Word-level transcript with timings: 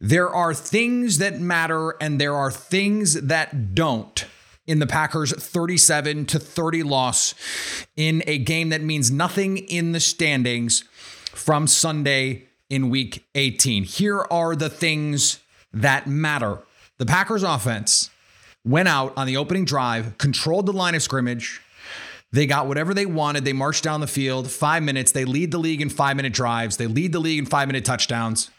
There 0.00 0.28
are 0.28 0.54
things 0.54 1.18
that 1.18 1.40
matter 1.40 1.94
and 2.00 2.20
there 2.20 2.34
are 2.34 2.50
things 2.50 3.14
that 3.14 3.74
don't 3.74 4.24
in 4.66 4.78
the 4.78 4.86
Packers 4.86 5.32
37 5.32 6.26
to 6.26 6.38
30 6.38 6.82
loss 6.82 7.34
in 7.96 8.22
a 8.26 8.38
game 8.38 8.68
that 8.68 8.82
means 8.82 9.10
nothing 9.10 9.58
in 9.58 9.92
the 9.92 10.00
standings 10.00 10.84
from 11.32 11.66
Sunday 11.66 12.44
in 12.70 12.90
week 12.90 13.24
18. 13.34 13.84
Here 13.84 14.26
are 14.30 14.54
the 14.54 14.70
things 14.70 15.40
that 15.72 16.06
matter. 16.06 16.60
The 16.98 17.06
Packers 17.06 17.42
offense 17.42 18.10
went 18.64 18.88
out 18.88 19.12
on 19.16 19.26
the 19.26 19.36
opening 19.36 19.64
drive, 19.64 20.18
controlled 20.18 20.66
the 20.66 20.72
line 20.72 20.94
of 20.94 21.02
scrimmage, 21.02 21.62
they 22.32 22.46
got 22.46 22.66
whatever 22.66 22.92
they 22.92 23.06
wanted. 23.06 23.44
They 23.44 23.52
marched 23.52 23.84
down 23.84 24.00
the 24.00 24.06
field, 24.06 24.50
five 24.50 24.82
minutes. 24.82 25.12
They 25.12 25.24
lead 25.24 25.50
the 25.50 25.58
league 25.58 25.80
in 25.80 25.88
five 25.88 26.16
minute 26.16 26.32
drives. 26.32 26.76
They 26.76 26.86
lead 26.86 27.12
the 27.12 27.20
league 27.20 27.38
in 27.38 27.46
five 27.46 27.68
minute 27.68 27.84
touchdowns, 27.84 28.50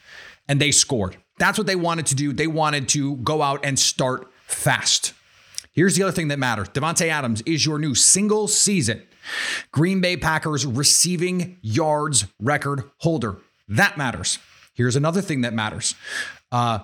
and 0.48 0.60
they 0.60 0.72
scored. 0.72 1.18
That's 1.40 1.58
what 1.58 1.66
they 1.66 1.76
wanted 1.76 2.06
to 2.08 2.16
do. 2.16 2.34
They 2.34 2.48
wanted 2.48 2.90
to 2.90 3.16
go 3.18 3.42
out 3.42 3.66
and 3.66 3.80
start 3.80 4.32
fast. 4.46 5.14
Here's 5.72 5.96
the 5.96 6.04
other 6.04 6.12
thing 6.12 6.28
that 6.28 6.38
matters 6.38 6.70
Davante 6.70 7.08
Adams 7.08 7.42
is 7.46 7.66
your 7.66 7.80
new 7.80 7.96
single 7.96 8.48
season 8.48 9.02
Green 9.72 10.02
Bay 10.02 10.18
Packers 10.18 10.66
receiving 10.66 11.58
yards 11.62 12.26
record 12.40 12.84
holder. 12.98 13.38
That 13.68 13.98
matters. 13.98 14.40
Here's 14.74 14.96
another 14.96 15.22
thing 15.22 15.42
that 15.42 15.54
matters 15.54 15.96
uh, 16.52 16.80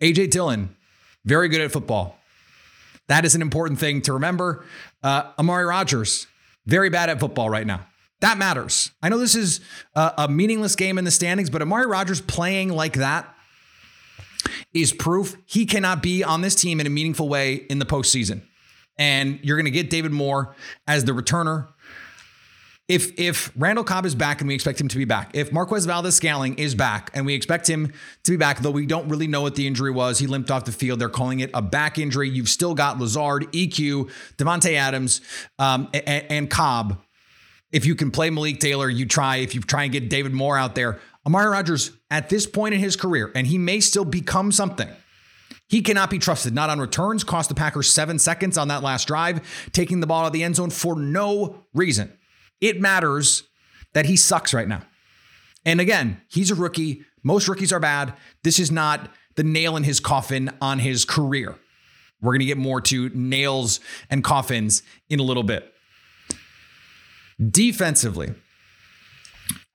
AJ 0.00 0.30
Dillon, 0.30 0.74
very 1.24 1.48
good 1.48 1.60
at 1.60 1.70
football. 1.70 2.18
That 3.08 3.26
is 3.26 3.34
an 3.34 3.42
important 3.42 3.78
thing 3.78 4.00
to 4.02 4.14
remember. 4.14 4.64
Uh, 5.02 5.30
Amari 5.38 5.64
Rodgers, 5.64 6.26
very 6.64 6.88
bad 6.88 7.10
at 7.10 7.20
football 7.20 7.50
right 7.50 7.66
now. 7.66 7.86
That 8.20 8.38
matters. 8.38 8.90
I 9.02 9.10
know 9.10 9.18
this 9.18 9.34
is 9.34 9.60
a, 9.94 10.12
a 10.18 10.28
meaningless 10.28 10.74
game 10.74 10.96
in 10.96 11.04
the 11.04 11.10
standings, 11.10 11.50
but 11.50 11.60
Amari 11.60 11.86
Rodgers 11.86 12.22
playing 12.22 12.70
like 12.70 12.94
that 12.94 13.33
is 14.74 14.92
proof 14.92 15.36
he 15.46 15.64
cannot 15.64 16.02
be 16.02 16.22
on 16.22 16.40
this 16.40 16.54
team 16.54 16.80
in 16.80 16.86
a 16.86 16.90
meaningful 16.90 17.28
way 17.28 17.54
in 17.54 17.78
the 17.78 17.86
postseason. 17.86 18.42
And 18.98 19.40
you're 19.42 19.56
going 19.56 19.64
to 19.64 19.70
get 19.70 19.90
David 19.90 20.12
Moore 20.12 20.54
as 20.86 21.04
the 21.04 21.12
returner. 21.12 21.68
If 22.86 23.18
if 23.18 23.50
Randall 23.56 23.82
Cobb 23.82 24.04
is 24.04 24.14
back 24.14 24.42
and 24.42 24.48
we 24.48 24.54
expect 24.54 24.78
him 24.78 24.88
to 24.88 24.98
be 24.98 25.06
back, 25.06 25.30
if 25.32 25.50
Marquez 25.50 25.86
Valdes-Scantling 25.86 26.58
is 26.58 26.74
back 26.74 27.10
and 27.14 27.24
we 27.24 27.32
expect 27.32 27.66
him 27.66 27.90
to 28.24 28.30
be 28.30 28.36
back, 28.36 28.58
though 28.58 28.70
we 28.70 28.84
don't 28.84 29.08
really 29.08 29.26
know 29.26 29.40
what 29.40 29.54
the 29.54 29.66
injury 29.66 29.90
was, 29.90 30.18
he 30.18 30.26
limped 30.26 30.50
off 30.50 30.66
the 30.66 30.72
field. 30.72 31.00
They're 31.00 31.08
calling 31.08 31.40
it 31.40 31.50
a 31.54 31.62
back 31.62 31.98
injury. 31.98 32.28
You've 32.28 32.50
still 32.50 32.74
got 32.74 32.98
Lazard, 32.98 33.50
EQ, 33.52 34.10
Davante 34.36 34.74
Adams, 34.74 35.22
um, 35.58 35.88
and, 35.94 36.26
and 36.28 36.50
Cobb. 36.50 37.00
If 37.72 37.86
you 37.86 37.94
can 37.94 38.10
play 38.10 38.28
Malik 38.28 38.60
Taylor, 38.60 38.90
you 38.90 39.06
try. 39.06 39.36
If 39.36 39.54
you 39.54 39.62
try 39.62 39.84
and 39.84 39.92
get 39.92 40.10
David 40.10 40.34
Moore 40.34 40.58
out 40.58 40.74
there, 40.74 41.00
Amari 41.26 41.50
Rodgers 41.50 41.92
at 42.10 42.28
this 42.28 42.46
point 42.46 42.74
in 42.74 42.80
his 42.80 42.96
career, 42.96 43.32
and 43.34 43.46
he 43.46 43.58
may 43.58 43.80
still 43.80 44.04
become 44.04 44.52
something. 44.52 44.88
He 45.68 45.80
cannot 45.80 46.10
be 46.10 46.18
trusted. 46.18 46.54
Not 46.54 46.70
on 46.70 46.78
returns. 46.78 47.24
Cost 47.24 47.48
the 47.48 47.54
Packers 47.54 47.90
seven 47.90 48.18
seconds 48.18 48.58
on 48.58 48.68
that 48.68 48.82
last 48.82 49.08
drive, 49.08 49.40
taking 49.72 50.00
the 50.00 50.06
ball 50.06 50.22
out 50.22 50.26
of 50.26 50.32
the 50.32 50.44
end 50.44 50.56
zone 50.56 50.70
for 50.70 50.94
no 50.94 51.64
reason. 51.72 52.12
It 52.60 52.80
matters 52.80 53.44
that 53.94 54.06
he 54.06 54.16
sucks 54.16 54.52
right 54.52 54.68
now. 54.68 54.82
And 55.64 55.80
again, 55.80 56.20
he's 56.28 56.50
a 56.50 56.54
rookie. 56.54 57.04
Most 57.22 57.48
rookies 57.48 57.72
are 57.72 57.80
bad. 57.80 58.14
This 58.42 58.58
is 58.58 58.70
not 58.70 59.08
the 59.36 59.44
nail 59.44 59.76
in 59.76 59.84
his 59.84 60.00
coffin 60.00 60.50
on 60.60 60.78
his 60.78 61.04
career. 61.04 61.56
We're 62.20 62.32
going 62.32 62.40
to 62.40 62.46
get 62.46 62.58
more 62.58 62.80
to 62.82 63.10
nails 63.14 63.80
and 64.10 64.22
coffins 64.22 64.82
in 65.08 65.20
a 65.20 65.24
little 65.24 65.42
bit. 65.42 65.72
Defensively, 67.50 68.34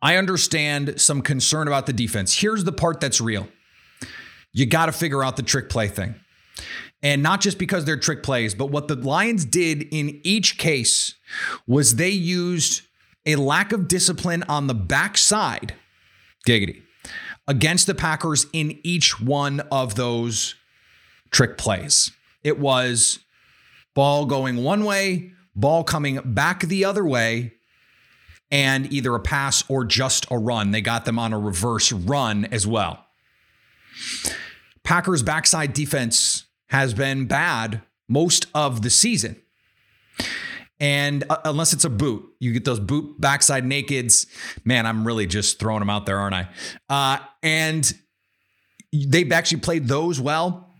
I 0.01 0.15
understand 0.15 0.99
some 0.99 1.21
concern 1.21 1.67
about 1.67 1.85
the 1.85 1.93
defense. 1.93 2.39
Here's 2.39 2.63
the 2.63 2.71
part 2.71 2.99
that's 2.99 3.19
real 3.19 3.47
you 4.51 4.65
got 4.65 4.87
to 4.87 4.91
figure 4.91 5.23
out 5.23 5.35
the 5.35 5.43
trick 5.43 5.69
play 5.69 5.87
thing. 5.87 6.15
And 7.01 7.23
not 7.23 7.39
just 7.39 7.57
because 7.57 7.85
they're 7.85 7.97
trick 7.97 8.23
plays, 8.23 8.53
but 8.53 8.67
what 8.67 8.87
the 8.87 8.95
Lions 8.95 9.45
did 9.45 9.83
in 9.91 10.19
each 10.23 10.57
case 10.57 11.15
was 11.65 11.95
they 11.95 12.09
used 12.09 12.81
a 13.25 13.35
lack 13.35 13.71
of 13.71 13.87
discipline 13.87 14.43
on 14.43 14.67
the 14.67 14.73
backside, 14.73 15.75
giggity, 16.47 16.81
against 17.47 17.87
the 17.87 17.95
Packers 17.95 18.47
in 18.53 18.79
each 18.83 19.19
one 19.21 19.61
of 19.71 19.95
those 19.95 20.55
trick 21.31 21.57
plays. 21.57 22.11
It 22.43 22.59
was 22.59 23.19
ball 23.95 24.25
going 24.25 24.57
one 24.63 24.83
way, 24.83 25.31
ball 25.55 25.83
coming 25.83 26.19
back 26.25 26.61
the 26.61 26.85
other 26.85 27.05
way, 27.05 27.53
and 28.51 28.91
either 28.91 29.13
a 29.15 29.19
pass 29.19 29.63
or 29.69 29.85
just 29.85 30.25
a 30.31 30.37
run. 30.37 30.71
They 30.71 30.81
got 30.81 31.05
them 31.05 31.19
on 31.19 31.33
a 31.33 31.39
reverse 31.39 31.91
run 31.91 32.45
as 32.45 32.65
well. 32.65 33.05
Packers' 34.83 35.23
backside 35.23 35.73
defense 35.73 36.45
has 36.67 36.93
been 36.93 37.25
bad 37.25 37.81
most 38.07 38.47
of 38.55 38.81
the 38.81 38.89
season. 38.89 39.35
And 40.79 41.25
uh, 41.29 41.37
unless 41.45 41.73
it's 41.73 41.83
a 41.83 41.89
boot, 41.89 42.25
you 42.39 42.53
get 42.53 42.65
those 42.65 42.79
boot 42.79 43.19
backside 43.19 43.65
nakeds. 43.65 44.27
Man, 44.63 44.85
I'm 44.85 45.05
really 45.05 45.27
just 45.27 45.59
throwing 45.59 45.79
them 45.79 45.89
out 45.89 46.05
there, 46.05 46.17
aren't 46.17 46.35
I? 46.35 46.47
Uh, 46.89 47.19
and 47.43 47.93
they've 48.93 49.31
actually 49.31 49.59
played 49.59 49.87
those 49.87 50.19
well, 50.19 50.73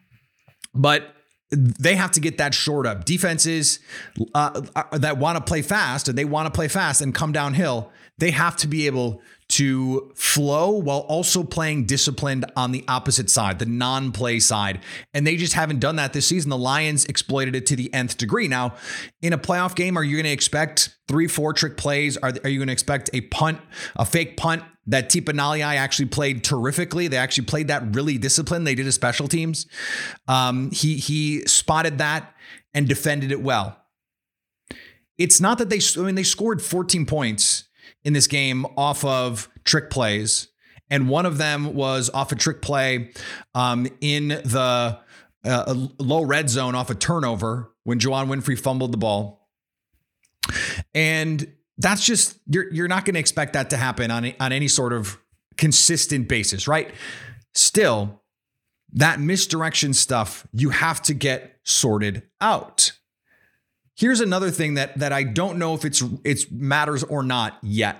but 0.73 1.13
they 1.51 1.95
have 1.95 2.11
to 2.11 2.19
get 2.19 2.37
that 2.37 2.53
short 2.53 2.85
up. 2.85 3.05
Defenses 3.05 3.79
uh, 4.35 4.61
uh, 4.75 4.97
that 4.97 5.17
want 5.17 5.37
to 5.37 5.43
play 5.43 5.61
fast 5.61 6.07
and 6.07 6.17
they 6.17 6.25
want 6.25 6.45
to 6.45 6.51
play 6.51 6.67
fast 6.67 7.01
and 7.01 7.13
come 7.13 7.31
downhill, 7.31 7.91
they 8.19 8.31
have 8.31 8.55
to 8.57 8.67
be 8.67 8.85
able 8.85 9.21
to 9.47 10.11
flow 10.13 10.69
while 10.69 10.99
also 10.99 11.41
playing 11.41 11.85
disciplined 11.85 12.45
on 12.55 12.71
the 12.71 12.85
opposite 12.87 13.31
side, 13.31 13.57
the 13.57 13.65
non 13.65 14.11
play 14.11 14.39
side. 14.39 14.79
And 15.13 15.25
they 15.25 15.37
just 15.37 15.53
haven't 15.53 15.79
done 15.79 15.95
that 15.95 16.13
this 16.13 16.27
season. 16.27 16.51
The 16.51 16.57
Lions 16.57 17.05
exploited 17.05 17.55
it 17.55 17.65
to 17.67 17.75
the 17.75 17.91
nth 17.91 18.17
degree. 18.17 18.47
Now, 18.47 18.75
in 19.23 19.33
a 19.33 19.39
playoff 19.39 19.75
game, 19.75 19.97
are 19.97 20.03
you 20.03 20.17
going 20.17 20.25
to 20.25 20.31
expect 20.31 20.95
three, 21.07 21.27
four 21.27 21.53
trick 21.53 21.77
plays? 21.77 22.15
Are, 22.17 22.31
are 22.43 22.49
you 22.49 22.59
going 22.59 22.67
to 22.67 22.73
expect 22.73 23.09
a 23.13 23.21
punt, 23.21 23.59
a 23.95 24.05
fake 24.05 24.37
punt 24.37 24.61
that 24.89 25.09
Tipa 25.09 25.33
Galeai 25.33 25.75
actually 25.75 26.07
played 26.07 26.43
terrifically? 26.43 27.07
They 27.07 27.17
actually 27.17 27.45
played 27.45 27.67
that 27.67 27.95
really 27.95 28.17
disciplined. 28.17 28.67
They 28.67 28.75
did 28.75 28.87
a 28.87 28.91
special 28.91 29.27
teams. 29.27 29.67
Um, 30.27 30.71
he, 30.71 30.97
he 30.97 31.41
spotted 31.41 31.97
that 31.99 32.35
and 32.73 32.87
defended 32.87 33.31
it 33.31 33.41
well. 33.41 33.77
It's 35.17 35.41
not 35.41 35.57
that 35.57 35.69
they, 35.69 35.79
I 35.97 36.03
mean, 36.03 36.15
they 36.15 36.23
scored 36.23 36.61
14 36.61 37.05
points 37.05 37.65
in 38.03 38.13
this 38.13 38.27
game 38.27 38.65
off 38.77 39.03
of 39.03 39.49
trick 39.63 39.89
plays. 39.89 40.47
And 40.89 41.07
one 41.07 41.25
of 41.25 41.37
them 41.37 41.75
was 41.75 42.09
off 42.09 42.31
a 42.31 42.35
trick 42.35 42.61
play 42.61 43.11
um, 43.53 43.87
in 44.01 44.29
the 44.29 44.99
uh, 45.45 45.87
low 45.99 46.23
red 46.23 46.49
zone 46.49 46.75
off 46.75 46.89
a 46.89 46.95
turnover 46.95 47.71
when 47.83 47.99
Juwann 47.99 48.27
Winfree 48.27 48.59
fumbled 48.59 48.91
the 48.91 48.97
ball. 48.97 49.47
And 50.95 51.51
that's 51.79 52.05
just, 52.05 52.37
you're, 52.47 52.71
you're 52.71 52.87
not 52.87 53.05
going 53.05 53.15
to 53.15 53.19
expect 53.19 53.53
that 53.53 53.71
to 53.71 53.77
happen 53.77 54.11
on, 54.11 54.31
on 54.39 54.51
any 54.51 54.67
sort 54.67 54.93
of 54.93 55.17
consistent 55.57 56.27
basis, 56.27 56.67
right? 56.67 56.91
Still, 57.55 58.21
that 58.93 59.19
misdirection 59.19 59.93
stuff, 59.93 60.45
you 60.53 60.69
have 60.69 61.01
to 61.03 61.13
get 61.13 61.59
sorted 61.63 62.23
out. 62.41 62.91
Here's 63.95 64.21
another 64.21 64.49
thing 64.49 64.75
that 64.75 64.97
that 64.99 65.11
I 65.11 65.23
don't 65.23 65.59
know 65.59 65.73
if 65.73 65.83
it's 65.83 66.01
it's 66.23 66.49
matters 66.49 67.03
or 67.03 67.21
not 67.21 67.57
yet. 67.61 67.97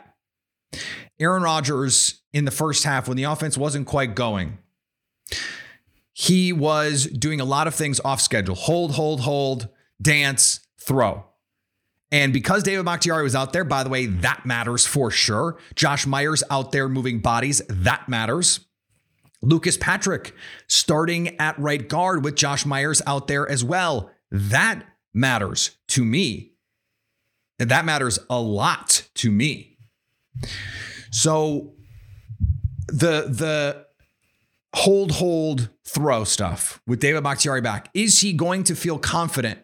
Aaron 1.20 1.44
Rodgers 1.44 2.22
in 2.32 2.46
the 2.46 2.52
first 2.52 2.86
half 2.86 3.08
when 3.08 3.18
the 3.18 3.24
offense 3.24 3.58
wasn't 3.58 3.86
quite 3.86 4.16
going, 4.16 4.60
he 6.14 6.54
was 6.54 7.06
doing 7.06 7.42
a 7.42 7.46
lot 7.46 7.68
of 7.68 7.76
things 7.76 8.00
off 8.06 8.22
schedule. 8.22 8.56
Hold, 8.56 8.94
hold, 8.94 9.22
hold, 9.22 9.68
dance, 10.02 10.62
throw. 10.80 11.26
And 12.12 12.34
because 12.34 12.64
David 12.64 12.86
Bakhtiari 12.86 13.24
was 13.24 13.36
out 13.36 13.54
there, 13.54 13.64
by 13.64 13.84
the 13.84 13.90
way, 13.90 14.08
that 14.08 14.46
matters 14.46 14.86
for 14.86 15.12
sure. 15.12 15.58
Josh 15.76 16.08
Myers 16.08 16.44
out 16.50 16.72
there 16.72 16.90
moving 16.90 17.20
bodies, 17.20 17.62
that 17.70 18.10
matters. 18.10 18.62
Lucas 19.42 19.78
Patrick 19.78 20.34
starting 20.68 21.40
at 21.40 21.58
right 21.60 21.88
guard 21.88 22.24
with 22.24 22.36
Josh 22.36 22.66
Myers 22.66 23.02
out 23.06 23.28
there 23.28 23.50
as 23.50 23.64
well. 23.64 24.12
That 24.32 24.84
matters 25.14 25.78
to 25.90 26.04
me. 26.04 26.54
That 27.60 27.86
matters 27.86 28.20
a 28.30 28.40
lot 28.40 29.08
to 29.16 29.32
me. 29.32 29.78
So 31.12 31.74
the 32.88 33.28
the 33.28 33.86
hold 34.76 35.12
hold 35.12 35.70
throw 35.86 36.24
stuff 36.24 36.82
with 36.88 37.00
David 37.00 37.24
Bakhtiari 37.24 37.62
back. 37.62 37.90
Is 37.94 38.22
he 38.22 38.34
going 38.34 38.64
to 38.66 38.76
feel 38.76 38.98
confident 38.98 39.60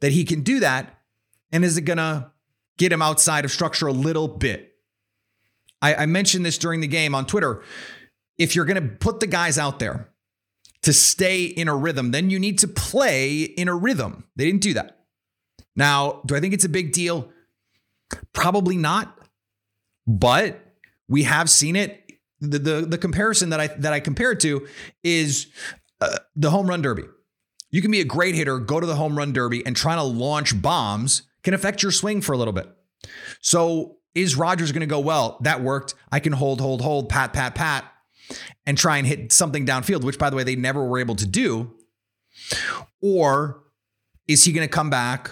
that 0.00 0.12
he 0.12 0.24
can 0.24 0.42
do 0.42 0.60
that? 0.60 0.98
And 1.52 1.64
is 1.64 1.76
it 1.76 1.82
going 1.82 1.98
to 1.98 2.30
get 2.78 2.92
him 2.92 3.02
outside 3.02 3.44
of 3.44 3.50
structure 3.50 3.86
a 3.86 3.92
little 3.92 4.26
bit? 4.26 4.74
I, 5.80 5.94
I 5.94 6.06
mentioned 6.06 6.46
this 6.46 6.58
during 6.58 6.80
the 6.80 6.86
game 6.86 7.14
on 7.14 7.26
Twitter. 7.26 7.62
If 8.38 8.56
you're 8.56 8.64
going 8.64 8.82
to 8.82 8.96
put 8.96 9.20
the 9.20 9.26
guys 9.26 9.58
out 9.58 9.78
there 9.78 10.08
to 10.82 10.92
stay 10.92 11.44
in 11.44 11.68
a 11.68 11.76
rhythm, 11.76 12.10
then 12.10 12.30
you 12.30 12.38
need 12.38 12.58
to 12.60 12.68
play 12.68 13.42
in 13.42 13.68
a 13.68 13.74
rhythm. 13.74 14.24
They 14.36 14.46
didn't 14.46 14.62
do 14.62 14.74
that. 14.74 15.00
Now, 15.76 16.22
do 16.26 16.34
I 16.34 16.40
think 16.40 16.54
it's 16.54 16.64
a 16.64 16.68
big 16.68 16.92
deal? 16.92 17.30
Probably 18.32 18.76
not. 18.76 19.18
But 20.06 20.60
we 21.08 21.24
have 21.24 21.48
seen 21.48 21.76
it. 21.76 21.98
The, 22.40 22.58
the, 22.58 22.86
the 22.86 22.98
comparison 22.98 23.50
that 23.50 23.60
I 23.60 23.68
that 23.68 23.92
I 23.92 24.00
compare 24.00 24.32
it 24.32 24.40
to 24.40 24.66
is 25.04 25.46
uh, 26.00 26.16
the 26.34 26.50
home 26.50 26.66
run 26.66 26.82
derby. 26.82 27.04
You 27.70 27.80
can 27.80 27.92
be 27.92 28.00
a 28.00 28.04
great 28.04 28.34
hitter, 28.34 28.58
go 28.58 28.80
to 28.80 28.86
the 28.86 28.96
home 28.96 29.16
run 29.16 29.32
derby, 29.32 29.64
and 29.64 29.76
try 29.76 29.94
to 29.94 30.02
launch 30.02 30.60
bombs 30.60 31.22
can 31.42 31.54
affect 31.54 31.82
your 31.82 31.92
swing 31.92 32.20
for 32.20 32.32
a 32.32 32.38
little 32.38 32.52
bit. 32.52 32.68
So 33.40 33.96
is 34.14 34.36
Rodgers 34.36 34.72
going 34.72 34.80
to 34.80 34.86
go, 34.86 35.00
well, 35.00 35.38
that 35.42 35.62
worked. 35.62 35.94
I 36.10 36.20
can 36.20 36.32
hold, 36.32 36.60
hold, 36.60 36.82
hold, 36.82 37.08
pat, 37.08 37.32
pat, 37.32 37.54
pat, 37.54 37.84
and 38.66 38.76
try 38.76 38.98
and 38.98 39.06
hit 39.06 39.32
something 39.32 39.66
downfield, 39.66 40.04
which, 40.04 40.18
by 40.18 40.30
the 40.30 40.36
way, 40.36 40.44
they 40.44 40.56
never 40.56 40.84
were 40.84 40.98
able 40.98 41.16
to 41.16 41.26
do? 41.26 41.74
Or 43.00 43.62
is 44.28 44.44
he 44.44 44.52
going 44.52 44.66
to 44.66 44.72
come 44.72 44.90
back 44.90 45.30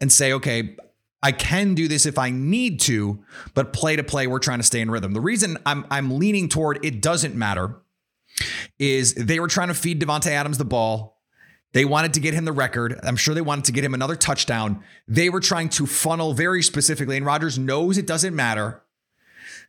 and 0.00 0.12
say, 0.12 0.32
okay, 0.32 0.76
I 1.22 1.32
can 1.32 1.74
do 1.74 1.88
this 1.88 2.06
if 2.06 2.18
I 2.18 2.30
need 2.30 2.80
to, 2.80 3.24
but 3.54 3.72
play 3.72 3.96
to 3.96 4.04
play, 4.04 4.26
we're 4.26 4.38
trying 4.38 4.60
to 4.60 4.64
stay 4.64 4.80
in 4.80 4.90
rhythm. 4.90 5.12
The 5.12 5.20
reason 5.20 5.58
I'm, 5.66 5.84
I'm 5.90 6.18
leaning 6.18 6.48
toward 6.48 6.84
it 6.84 7.02
doesn't 7.02 7.34
matter 7.34 7.76
is 8.78 9.14
they 9.14 9.40
were 9.40 9.48
trying 9.48 9.68
to 9.68 9.74
feed 9.74 10.00
Davante 10.00 10.28
Adams 10.28 10.58
the 10.58 10.64
ball 10.64 11.17
they 11.72 11.84
wanted 11.84 12.14
to 12.14 12.20
get 12.20 12.34
him 12.34 12.44
the 12.44 12.52
record. 12.52 12.98
I'm 13.02 13.16
sure 13.16 13.34
they 13.34 13.40
wanted 13.40 13.66
to 13.66 13.72
get 13.72 13.84
him 13.84 13.94
another 13.94 14.16
touchdown. 14.16 14.82
They 15.06 15.28
were 15.28 15.40
trying 15.40 15.68
to 15.70 15.86
funnel 15.86 16.32
very 16.32 16.62
specifically, 16.62 17.16
and 17.16 17.26
Rodgers 17.26 17.58
knows 17.58 17.98
it 17.98 18.06
doesn't 18.06 18.34
matter. 18.34 18.82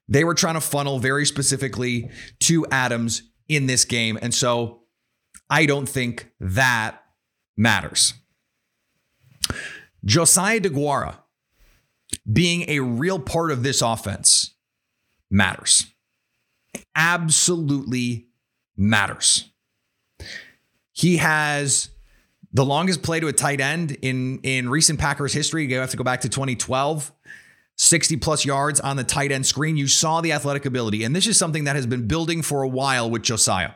They 0.07 0.23
were 0.23 0.33
trying 0.33 0.55
to 0.55 0.61
funnel 0.61 0.99
very 0.99 1.25
specifically 1.25 2.09
to 2.41 2.65
Adams 2.71 3.23
in 3.47 3.67
this 3.67 3.85
game. 3.85 4.17
And 4.21 4.33
so 4.33 4.81
I 5.49 5.65
don't 5.65 5.87
think 5.87 6.31
that 6.39 7.01
matters. 7.57 8.13
Josiah 10.05 10.61
DeGuara 10.61 11.17
being 12.31 12.69
a 12.69 12.79
real 12.79 13.19
part 13.19 13.51
of 13.51 13.63
this 13.63 13.81
offense 13.81 14.55
matters. 15.29 15.87
Absolutely 16.95 18.27
matters. 18.77 19.48
He 20.99 21.15
has 21.15 21.91
the 22.51 22.65
longest 22.65 23.03
play 23.03 23.21
to 23.21 23.27
a 23.27 23.31
tight 23.33 23.61
end 23.61 23.95
in 24.01 24.39
in 24.43 24.67
recent 24.67 24.99
Packers 24.99 25.31
history. 25.31 25.65
You 25.65 25.77
have 25.77 25.91
to 25.91 25.97
go 25.97 26.03
back 26.03 26.21
to 26.21 26.29
2012. 26.29 27.13
60 27.77 28.17
plus 28.17 28.43
yards 28.43 28.81
on 28.81 28.97
the 28.97 29.05
tight 29.05 29.31
end 29.31 29.45
screen. 29.45 29.77
You 29.77 29.87
saw 29.87 30.19
the 30.19 30.33
athletic 30.33 30.65
ability. 30.65 31.05
And 31.05 31.15
this 31.15 31.25
is 31.25 31.39
something 31.39 31.63
that 31.63 31.77
has 31.77 31.87
been 31.87 32.05
building 32.05 32.41
for 32.41 32.63
a 32.63 32.67
while 32.67 33.09
with 33.09 33.21
Josiah. 33.21 33.71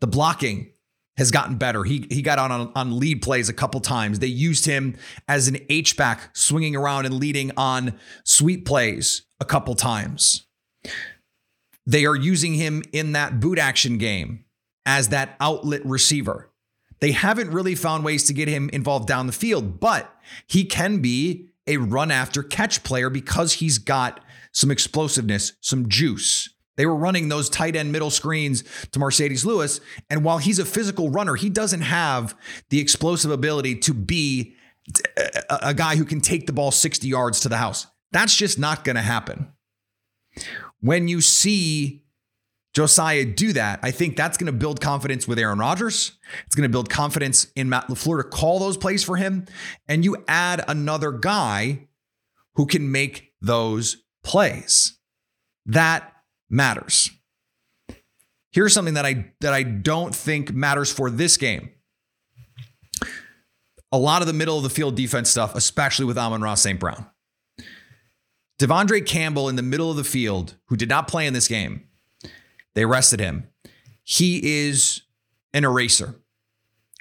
The 0.00 0.06
blocking 0.06 0.72
has 1.16 1.30
gotten 1.30 1.56
better. 1.56 1.84
He, 1.84 2.06
he 2.10 2.20
got 2.20 2.38
on, 2.38 2.70
on 2.74 2.98
lead 2.98 3.22
plays 3.22 3.48
a 3.48 3.54
couple 3.54 3.80
times. 3.80 4.18
They 4.18 4.26
used 4.26 4.66
him 4.66 4.96
as 5.26 5.48
an 5.48 5.56
H-back, 5.70 6.36
swinging 6.36 6.76
around 6.76 7.06
and 7.06 7.14
leading 7.14 7.52
on 7.56 7.98
sweep 8.24 8.66
plays 8.66 9.22
a 9.40 9.46
couple 9.46 9.74
times. 9.74 10.46
They 11.86 12.04
are 12.04 12.16
using 12.16 12.52
him 12.52 12.82
in 12.92 13.12
that 13.12 13.40
boot 13.40 13.58
action 13.58 13.96
game 13.96 14.44
as 14.86 15.08
that 15.08 15.36
outlet 15.40 15.84
receiver. 15.84 16.50
They 17.00 17.12
haven't 17.12 17.50
really 17.50 17.74
found 17.74 18.04
ways 18.04 18.24
to 18.24 18.32
get 18.32 18.48
him 18.48 18.70
involved 18.72 19.06
down 19.06 19.26
the 19.26 19.32
field, 19.32 19.80
but 19.80 20.14
he 20.46 20.64
can 20.64 21.02
be 21.02 21.50
a 21.66 21.76
run 21.76 22.10
after 22.10 22.42
catch 22.42 22.82
player 22.82 23.10
because 23.10 23.54
he's 23.54 23.78
got 23.78 24.20
some 24.52 24.70
explosiveness, 24.70 25.52
some 25.60 25.88
juice. 25.88 26.48
They 26.76 26.86
were 26.86 26.96
running 26.96 27.28
those 27.28 27.50
tight 27.50 27.74
end 27.74 27.92
middle 27.92 28.10
screens 28.10 28.62
to 28.92 28.98
Marcedes 28.98 29.44
Lewis. 29.44 29.80
And 30.08 30.24
while 30.24 30.38
he's 30.38 30.58
a 30.58 30.64
physical 30.64 31.10
runner, 31.10 31.34
he 31.34 31.50
doesn't 31.50 31.80
have 31.80 32.34
the 32.70 32.80
explosive 32.80 33.30
ability 33.30 33.76
to 33.80 33.94
be 33.94 34.54
uh, 35.18 35.58
a, 35.62 35.74
guy 35.74 35.96
who 35.96 36.04
can 36.04 36.20
take 36.20 36.46
the 36.46 36.52
ball 36.52 36.70
60 36.70 37.08
yards 37.08 37.40
to 37.40 37.48
the 37.48 37.56
house. 37.56 37.86
That's 38.12 38.36
just 38.36 38.58
not 38.58 38.84
going 38.84 38.96
to 38.96 39.02
happen. 39.02 39.52
When 40.80 41.08
you 41.08 41.20
see 41.20 42.05
Josiah 42.76 43.24
do 43.24 43.54
that, 43.54 43.80
I 43.82 43.90
think 43.90 44.18
that's 44.18 44.36
going 44.36 44.52
to 44.52 44.52
build 44.52 44.82
confidence 44.82 45.26
with 45.26 45.38
Aaron 45.38 45.58
Rodgers. 45.58 46.12
It's 46.44 46.54
going 46.54 46.68
to 46.68 46.72
build 46.72 46.90
confidence 46.90 47.46
in 47.56 47.70
Matt 47.70 47.88
LaFleur 47.88 48.22
to 48.22 48.28
call 48.28 48.58
those 48.58 48.76
plays 48.76 49.02
for 49.02 49.16
him. 49.16 49.46
And 49.88 50.04
you 50.04 50.22
add 50.28 50.62
another 50.68 51.10
guy 51.10 51.88
who 52.56 52.66
can 52.66 52.92
make 52.92 53.32
those 53.40 54.04
plays. 54.22 54.98
That 55.64 56.12
matters. 56.50 57.08
Here's 58.52 58.74
something 58.74 58.92
that 58.92 59.06
I 59.06 59.32
that 59.40 59.54
I 59.54 59.62
don't 59.62 60.14
think 60.14 60.52
matters 60.52 60.92
for 60.92 61.08
this 61.08 61.38
game. 61.38 61.70
A 63.90 63.96
lot 63.96 64.20
of 64.20 64.26
the 64.26 64.34
middle 64.34 64.58
of 64.58 64.64
the 64.64 64.68
field 64.68 64.96
defense 64.96 65.30
stuff, 65.30 65.54
especially 65.54 66.04
with 66.04 66.18
Amon-Ra 66.18 66.56
St. 66.56 66.78
Brown. 66.78 67.06
De'Vondre 68.60 69.06
Campbell 69.06 69.48
in 69.48 69.56
the 69.56 69.62
middle 69.62 69.90
of 69.90 69.96
the 69.96 70.04
field, 70.04 70.56
who 70.66 70.76
did 70.76 70.90
not 70.90 71.08
play 71.08 71.26
in 71.26 71.32
this 71.32 71.48
game, 71.48 71.84
they 72.76 72.84
arrested 72.84 73.18
him. 73.18 73.48
He 74.04 74.66
is 74.68 75.02
an 75.52 75.64
eraser. 75.64 76.14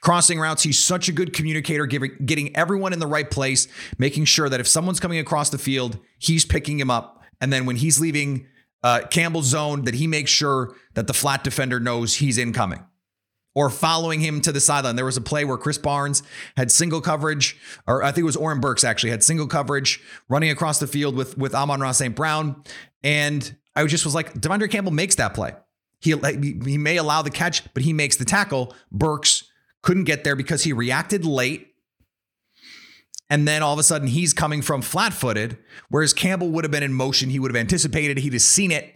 Crossing 0.02 0.40
routes, 0.40 0.64
he's 0.64 0.80
such 0.80 1.10
a 1.10 1.12
good 1.12 1.34
communicator, 1.34 1.86
giving, 1.86 2.12
getting 2.26 2.56
everyone 2.56 2.94
in 2.94 3.00
the 3.00 3.08
right 3.08 3.30
place, 3.30 3.68
making 3.98 4.26
sure 4.26 4.48
that 4.48 4.60
if 4.60 4.68
someone's 4.68 5.00
coming 5.00 5.20
across 5.20 5.50
the 5.50 5.58
field, 5.58 6.00
he's 6.18 6.46
picking 6.46 6.80
him 6.80 6.90
up. 6.90 7.24
And 7.42 7.52
then 7.52 7.66
when 7.66 7.76
he's 7.76 8.00
leaving 8.00 8.48
uh, 8.84 9.02
Campbell's 9.12 9.48
zone, 9.48 9.84
that 9.84 9.96
he 9.96 10.08
makes 10.08 10.32
sure 10.32 10.76
that 10.94 11.08
the 11.08 11.14
flat 11.14 11.44
defender 11.44 11.80
knows 11.80 12.16
he's 12.16 12.38
incoming 12.38 12.86
or 13.54 13.70
following 13.70 14.22
him 14.22 14.40
to 14.42 14.54
the 14.54 14.62
sideline. 14.62 14.96
There 14.96 15.06
was 15.06 15.18
a 15.18 15.22
play 15.22 15.44
where 15.44 15.58
Krys 15.58 15.82
Barnes 15.82 16.24
had 16.56 16.72
single 16.72 17.02
coverage, 17.02 17.58
or 17.86 18.02
I 18.02 18.08
think 18.08 18.20
it 18.20 18.24
was 18.24 18.38
Oren 18.38 18.62
Burks 18.62 18.86
actually 18.86 19.10
had 19.10 19.24
single 19.24 19.48
coverage 19.48 20.02
running 20.30 20.52
across 20.52 20.80
the 20.80 20.88
field 20.88 21.16
with, 21.16 21.38
with 21.38 21.54
Amon-Ra 21.54 21.92
St. 21.92 22.16
Brown. 22.16 22.64
And 23.04 23.56
I 23.76 23.86
just 23.88 24.06
was 24.06 24.16
like, 24.16 24.34
De'Vondre 24.36 24.70
Campbell 24.70 24.94
makes 24.94 25.16
that 25.16 25.34
play. 25.34 25.54
He, 26.06 26.60
he 26.66 26.78
may 26.78 26.98
allow 26.98 27.22
the 27.22 27.30
catch, 27.30 27.62
but 27.74 27.84
he 27.84 27.94
makes 27.94 28.16
the 28.16 28.26
tackle. 28.26 28.74
Burks 28.92 29.44
couldn't 29.82 30.06
get 30.06 30.24
there 30.24 30.36
because 30.36 30.64
he 30.64 30.74
reacted 30.74 31.26
late. 31.26 31.74
And 33.30 33.48
then 33.48 33.64
all 33.64 33.74
of 33.74 33.80
a 33.80 33.84
sudden 33.84 34.08
he's 34.08 34.34
coming 34.34 34.62
from 34.62 34.82
flat 34.82 35.14
footed, 35.14 35.58
whereas 35.90 36.14
Campbell 36.14 36.50
would 36.50 36.64
have 36.64 36.72
been 36.72 36.84
in 36.84 36.94
motion. 36.94 37.30
He 37.30 37.40
would 37.40 37.52
have 37.52 37.60
anticipated, 37.60 38.20
he'd 38.20 38.34
have 38.34 38.42
seen 38.42 38.72
it, 38.72 38.94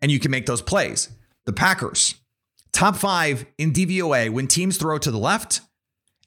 and 0.00 0.10
you 0.10 0.18
can 0.18 0.30
make 0.30 0.46
those 0.46 0.62
plays. 0.62 1.10
The 1.44 1.52
Packers, 1.52 2.14
top 2.72 2.96
five 2.96 3.46
in 3.58 3.72
DVOA 3.72 4.30
when 4.30 4.46
teams 4.46 4.76
throw 4.78 4.98
to 4.98 5.10
the 5.10 5.18
left 5.18 5.60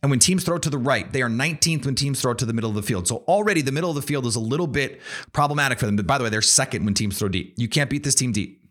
and 0.02 0.12
when 0.12 0.20
teams 0.20 0.44
throw 0.44 0.60
to 0.60 0.70
the 0.70 0.78
right. 0.78 1.12
They 1.12 1.24
are 1.24 1.30
19th 1.30 1.86
when 1.86 1.96
teams 1.96 2.22
throw 2.22 2.36
to 2.36 2.46
the 2.46 2.54
middle 2.54 2.70
of 2.70 2.76
the 2.76 2.84
field. 2.84 3.08
So 3.08 3.24
already 3.28 3.62
the 3.62 3.72
middle 3.72 3.90
of 3.90 3.96
the 3.96 4.02
field 4.02 4.28
is 4.28 4.36
a 4.36 4.40
little 4.40 4.68
bit 4.68 5.02
problematic 5.34 5.80
for 5.80 5.88
them. 5.88 5.96
But 5.96 6.06
by 6.06 6.18
the 6.18 6.24
way, 6.24 6.30
they're 6.30 6.44
second 6.44 6.86
when 6.86 6.94
teams 6.94 7.18
throw 7.18 7.28
deep. 7.28 7.56
You 7.58 7.68
can't 7.68 7.90
beat 7.90 8.04
this 8.04 8.14
team 8.14 8.32
deep. 8.32 8.64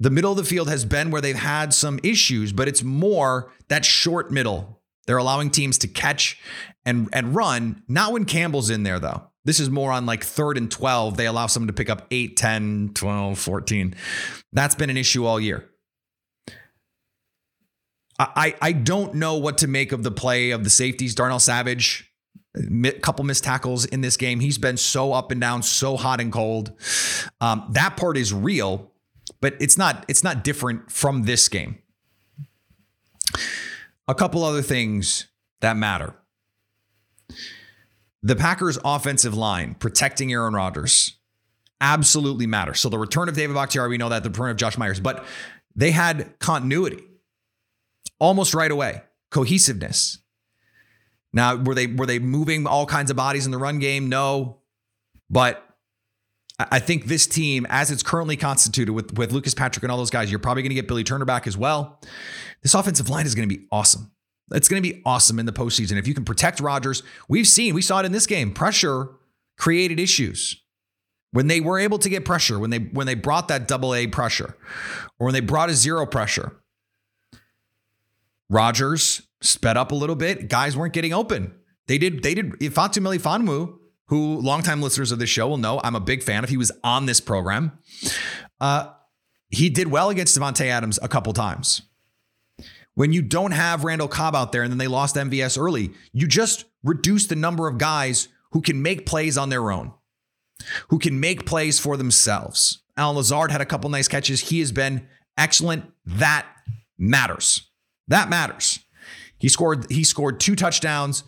The 0.00 0.10
middle 0.10 0.32
of 0.32 0.36
the 0.36 0.44
field 0.44 0.68
has 0.68 0.84
been 0.84 1.10
where 1.10 1.22
they've 1.22 1.36
had 1.36 1.72
some 1.72 2.00
issues, 2.02 2.52
but 2.52 2.68
it's 2.68 2.82
more 2.82 3.52
that 3.68 3.84
short 3.84 4.30
middle. 4.30 4.82
They're 5.06 5.18
allowing 5.18 5.50
teams 5.50 5.78
to 5.78 5.88
catch 5.88 6.40
and 6.84 7.08
and 7.12 7.34
run. 7.34 7.82
Not 7.88 8.12
when 8.12 8.24
Campbell's 8.24 8.70
in 8.70 8.82
there 8.82 8.98
though. 8.98 9.30
This 9.44 9.60
is 9.60 9.68
more 9.68 9.92
on 9.92 10.06
like 10.06 10.24
third 10.24 10.56
and 10.56 10.70
12. 10.70 11.16
They 11.16 11.26
allow 11.26 11.46
someone 11.46 11.66
to 11.66 11.74
pick 11.74 11.90
up 11.90 12.06
8, 12.10 12.36
10, 12.36 12.90
12, 12.94 13.38
14. 13.38 13.94
That's 14.52 14.74
been 14.74 14.88
an 14.88 14.96
issue 14.96 15.26
all 15.26 15.38
year. 15.38 15.68
I, 18.18 18.54
I 18.62 18.72
don't 18.72 19.14
know 19.14 19.36
what 19.36 19.58
to 19.58 19.66
make 19.66 19.90
of 19.90 20.04
the 20.04 20.10
play 20.10 20.52
of 20.52 20.62
the 20.62 20.70
safeties. 20.70 21.16
Darnell 21.16 21.40
Savage, 21.40 22.12
a 22.56 22.92
couple 22.92 23.24
missed 23.24 23.42
tackles 23.42 23.84
in 23.86 24.02
this 24.02 24.16
game. 24.16 24.38
He's 24.38 24.56
been 24.56 24.76
so 24.76 25.12
up 25.12 25.32
and 25.32 25.40
down, 25.40 25.62
so 25.62 25.96
hot 25.96 26.20
and 26.20 26.32
cold. 26.32 26.72
Um, 27.40 27.66
that 27.72 27.96
part 27.96 28.16
is 28.16 28.32
real 28.32 28.92
but 29.44 29.54
it's 29.60 29.76
not 29.76 30.06
it's 30.08 30.24
not 30.24 30.42
different 30.42 30.90
from 30.90 31.24
this 31.24 31.50
game. 31.50 31.76
A 34.08 34.14
couple 34.14 34.42
other 34.42 34.62
things 34.62 35.26
that 35.60 35.76
matter. 35.76 36.14
The 38.22 38.36
Packers 38.36 38.78
offensive 38.86 39.34
line 39.34 39.74
protecting 39.74 40.32
Aaron 40.32 40.54
Rodgers 40.54 41.18
absolutely 41.78 42.46
matters. 42.46 42.80
So 42.80 42.88
the 42.88 42.96
return 42.96 43.28
of 43.28 43.36
David 43.36 43.52
Bakhtiari, 43.52 43.90
we 43.90 43.98
know 43.98 44.08
that 44.08 44.22
the 44.22 44.30
return 44.30 44.48
of 44.48 44.56
Josh 44.56 44.78
Myers, 44.78 44.98
but 44.98 45.26
they 45.76 45.90
had 45.90 46.38
continuity 46.38 47.04
almost 48.18 48.54
right 48.54 48.70
away, 48.70 49.02
cohesiveness. 49.30 50.20
Now, 51.34 51.56
were 51.56 51.74
they 51.74 51.86
were 51.86 52.06
they 52.06 52.18
moving 52.18 52.66
all 52.66 52.86
kinds 52.86 53.10
of 53.10 53.18
bodies 53.18 53.44
in 53.44 53.52
the 53.52 53.58
run 53.58 53.78
game? 53.78 54.08
No, 54.08 54.60
but 55.28 55.63
I 56.58 56.78
think 56.78 57.06
this 57.06 57.26
team, 57.26 57.66
as 57.68 57.90
it's 57.90 58.02
currently 58.02 58.36
constituted 58.36 58.92
with 58.92 59.18
with 59.18 59.32
Lucas 59.32 59.54
Patrick 59.54 59.82
and 59.82 59.90
all 59.90 59.98
those 59.98 60.10
guys, 60.10 60.30
you're 60.30 60.38
probably 60.38 60.62
going 60.62 60.70
to 60.70 60.76
get 60.76 60.86
Billy 60.86 61.02
Turner 61.02 61.24
back 61.24 61.46
as 61.46 61.56
well. 61.56 62.00
This 62.62 62.74
offensive 62.74 63.10
line 63.10 63.26
is 63.26 63.34
going 63.34 63.48
to 63.48 63.54
be 63.54 63.66
awesome. 63.72 64.12
It's 64.52 64.68
going 64.68 64.82
to 64.82 64.88
be 64.88 65.02
awesome 65.04 65.38
in 65.38 65.46
the 65.46 65.52
postseason 65.52 65.98
if 65.98 66.06
you 66.06 66.14
can 66.14 66.24
protect 66.24 66.60
Rodgers. 66.60 67.02
We've 67.28 67.46
seen, 67.46 67.74
we 67.74 67.82
saw 67.82 68.00
it 68.00 68.06
in 68.06 68.12
this 68.12 68.26
game. 68.26 68.52
Pressure 68.52 69.08
created 69.56 69.98
issues 69.98 70.62
when 71.32 71.46
they 71.48 71.60
were 71.60 71.78
able 71.78 71.98
to 71.98 72.08
get 72.08 72.24
pressure. 72.24 72.58
When 72.58 72.70
they 72.70 72.78
when 72.78 73.06
they 73.06 73.14
brought 73.14 73.48
that 73.48 73.66
double 73.66 73.94
A 73.94 74.06
pressure, 74.06 74.56
or 75.18 75.26
when 75.26 75.34
they 75.34 75.40
brought 75.40 75.70
a 75.70 75.74
zero 75.74 76.06
pressure, 76.06 76.56
Rodgers 78.48 79.22
sped 79.40 79.76
up 79.76 79.90
a 79.90 79.94
little 79.94 80.16
bit. 80.16 80.48
Guys 80.48 80.76
weren't 80.76 80.92
getting 80.92 81.12
open. 81.12 81.54
They 81.88 81.98
did. 81.98 82.22
They 82.22 82.34
did. 82.34 82.72
Fatu 82.72 83.00
Melifonwu, 83.00 83.78
who 84.08 84.40
longtime 84.40 84.82
listeners 84.82 85.12
of 85.12 85.18
this 85.18 85.30
show 85.30 85.48
will 85.48 85.56
know, 85.56 85.80
I'm 85.82 85.94
a 85.94 86.00
big 86.00 86.22
fan 86.22 86.44
of. 86.44 86.50
He 86.50 86.56
was 86.56 86.72
on 86.82 87.06
this 87.06 87.20
program. 87.20 87.78
Uh, 88.60 88.90
he 89.50 89.70
did 89.70 89.90
well 89.90 90.10
against 90.10 90.38
Davante 90.38 90.66
Adams 90.66 90.98
a 91.02 91.08
couple 91.08 91.32
times. 91.32 91.82
When 92.94 93.12
you 93.12 93.22
don't 93.22 93.52
have 93.52 93.84
Randall 93.84 94.08
Cobb 94.08 94.36
out 94.36 94.52
there 94.52 94.62
and 94.62 94.70
then 94.70 94.78
they 94.78 94.86
lost 94.86 95.16
MVS 95.16 95.58
early, 95.58 95.92
you 96.12 96.28
just 96.28 96.64
reduce 96.82 97.26
the 97.26 97.36
number 97.36 97.66
of 97.66 97.78
guys 97.78 98.28
who 98.52 98.60
can 98.60 98.82
make 98.82 99.04
plays 99.04 99.36
on 99.36 99.48
their 99.48 99.70
own, 99.72 99.92
who 100.88 100.98
can 100.98 101.18
make 101.18 101.44
plays 101.44 101.80
for 101.80 101.96
themselves. 101.96 102.82
Allen 102.96 103.16
Lazard 103.16 103.50
had 103.50 103.60
a 103.60 103.66
couple 103.66 103.90
nice 103.90 104.06
catches. 104.06 104.40
He 104.40 104.60
has 104.60 104.70
been 104.70 105.08
excellent. 105.36 105.84
That 106.06 106.46
matters. 106.96 107.68
That 108.06 108.28
matters. 108.28 108.78
He 109.38 109.48
scored. 109.48 109.90
He 109.90 110.04
scored 110.04 110.38
two 110.38 110.54
touchdowns, 110.54 111.24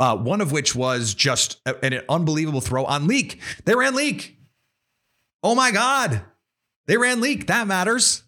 uh, 0.00 0.16
one 0.16 0.40
of 0.40 0.50
which 0.50 0.74
was 0.74 1.14
just 1.14 1.60
an 1.82 2.00
unbelievable 2.08 2.62
throw 2.62 2.84
on 2.86 3.06
Leak. 3.06 3.38
They 3.66 3.74
ran 3.74 3.94
Leak. 3.94 4.38
Oh 5.42 5.54
my 5.54 5.70
God, 5.70 6.22
they 6.86 6.96
ran 6.96 7.20
Leak. 7.20 7.46
That 7.46 7.66
matters. 7.66 8.24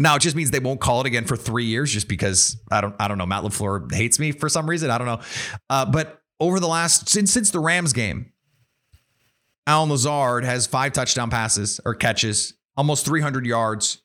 Now 0.00 0.16
it 0.16 0.22
just 0.22 0.34
means 0.34 0.50
they 0.50 0.58
won't 0.58 0.80
call 0.80 1.00
it 1.00 1.06
again 1.06 1.24
for 1.24 1.36
three 1.36 1.66
years, 1.66 1.92
just 1.92 2.08
because 2.08 2.56
I 2.70 2.80
don't. 2.80 2.94
I 2.98 3.06
don't 3.06 3.18
know. 3.18 3.26
Matt 3.26 3.44
Lafleur 3.44 3.92
hates 3.94 4.18
me 4.18 4.32
for 4.32 4.48
some 4.48 4.68
reason. 4.68 4.90
I 4.90 4.98
don't 4.98 5.06
know. 5.06 5.20
Uh, 5.70 5.86
but 5.86 6.20
over 6.40 6.58
the 6.58 6.66
last 6.66 7.08
since 7.08 7.32
since 7.32 7.52
the 7.52 7.60
Rams 7.60 7.92
game, 7.92 8.32
Allen 9.68 9.90
Lazard 9.90 10.44
has 10.44 10.66
five 10.66 10.92
touchdown 10.92 11.30
passes 11.30 11.80
or 11.84 11.94
catches, 11.94 12.54
almost 12.76 13.06
300 13.06 13.46
yards, 13.46 14.02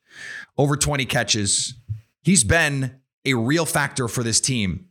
over 0.58 0.78
20 0.78 1.06
catches. 1.06 1.74
He's 2.22 2.44
been 2.44 3.00
a 3.26 3.34
real 3.34 3.66
factor 3.66 4.08
for 4.08 4.22
this 4.22 4.40
team. 4.40 4.88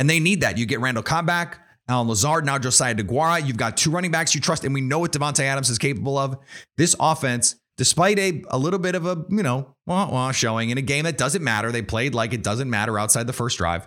And 0.00 0.08
they 0.08 0.18
need 0.18 0.40
that. 0.40 0.56
You 0.56 0.64
get 0.64 0.80
Randall 0.80 1.02
Cobb 1.02 1.26
back, 1.26 1.60
Allen 1.86 2.08
Lazard, 2.08 2.46
now 2.46 2.58
Josiah 2.58 2.94
DeGuara. 2.94 3.46
You've 3.46 3.58
got 3.58 3.76
two 3.76 3.90
running 3.90 4.10
backs 4.10 4.34
you 4.34 4.40
trust, 4.40 4.64
and 4.64 4.72
we 4.72 4.80
know 4.80 4.98
what 4.98 5.12
Davante 5.12 5.40
Adams 5.40 5.68
is 5.68 5.78
capable 5.78 6.16
of. 6.16 6.38
This 6.78 6.96
offense, 6.98 7.56
despite 7.76 8.18
a, 8.18 8.42
a 8.48 8.56
little 8.56 8.78
bit 8.78 8.94
of 8.94 9.04
a, 9.04 9.26
you 9.28 9.42
know, 9.42 9.76
wah, 9.86 10.10
wah 10.10 10.32
showing 10.32 10.70
in 10.70 10.78
a 10.78 10.82
game 10.82 11.04
that 11.04 11.18
doesn't 11.18 11.44
matter, 11.44 11.70
they 11.70 11.82
played 11.82 12.14
like 12.14 12.32
it 12.32 12.42
doesn't 12.42 12.70
matter 12.70 12.98
outside 12.98 13.26
the 13.26 13.34
first 13.34 13.58
drive. 13.58 13.86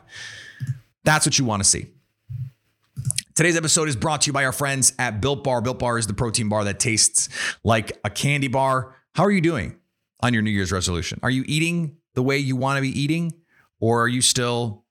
That's 1.03 1.25
what 1.25 1.39
you 1.39 1.45
want 1.45 1.63
to 1.63 1.69
see. 1.69 1.87
Today's 3.33 3.57
episode 3.57 3.87
is 3.87 3.95
brought 3.95 4.21
to 4.21 4.27
you 4.27 4.33
by 4.33 4.45
our 4.45 4.51
friends 4.51 4.93
at 4.99 5.19
Built 5.19 5.43
Bar. 5.43 5.61
Built 5.61 5.79
Bar 5.79 5.97
is 5.97 6.05
the 6.05 6.13
protein 6.13 6.47
bar 6.47 6.63
that 6.65 6.79
tastes 6.79 7.27
like 7.63 7.99
a 8.03 8.11
candy 8.11 8.47
bar. 8.47 8.95
How 9.15 9.23
are 9.23 9.31
you 9.31 9.41
doing 9.41 9.77
on 10.19 10.31
your 10.31 10.43
New 10.43 10.51
Year's 10.51 10.71
resolution? 10.71 11.19
Are 11.23 11.31
you 11.31 11.43
eating 11.47 11.97
the 12.13 12.21
way 12.21 12.37
you 12.37 12.55
want 12.55 12.77
to 12.77 12.83
be 12.83 13.01
eating? 13.01 13.33
Or 13.79 14.03
are 14.03 14.07
you 14.07 14.21
still 14.21 14.82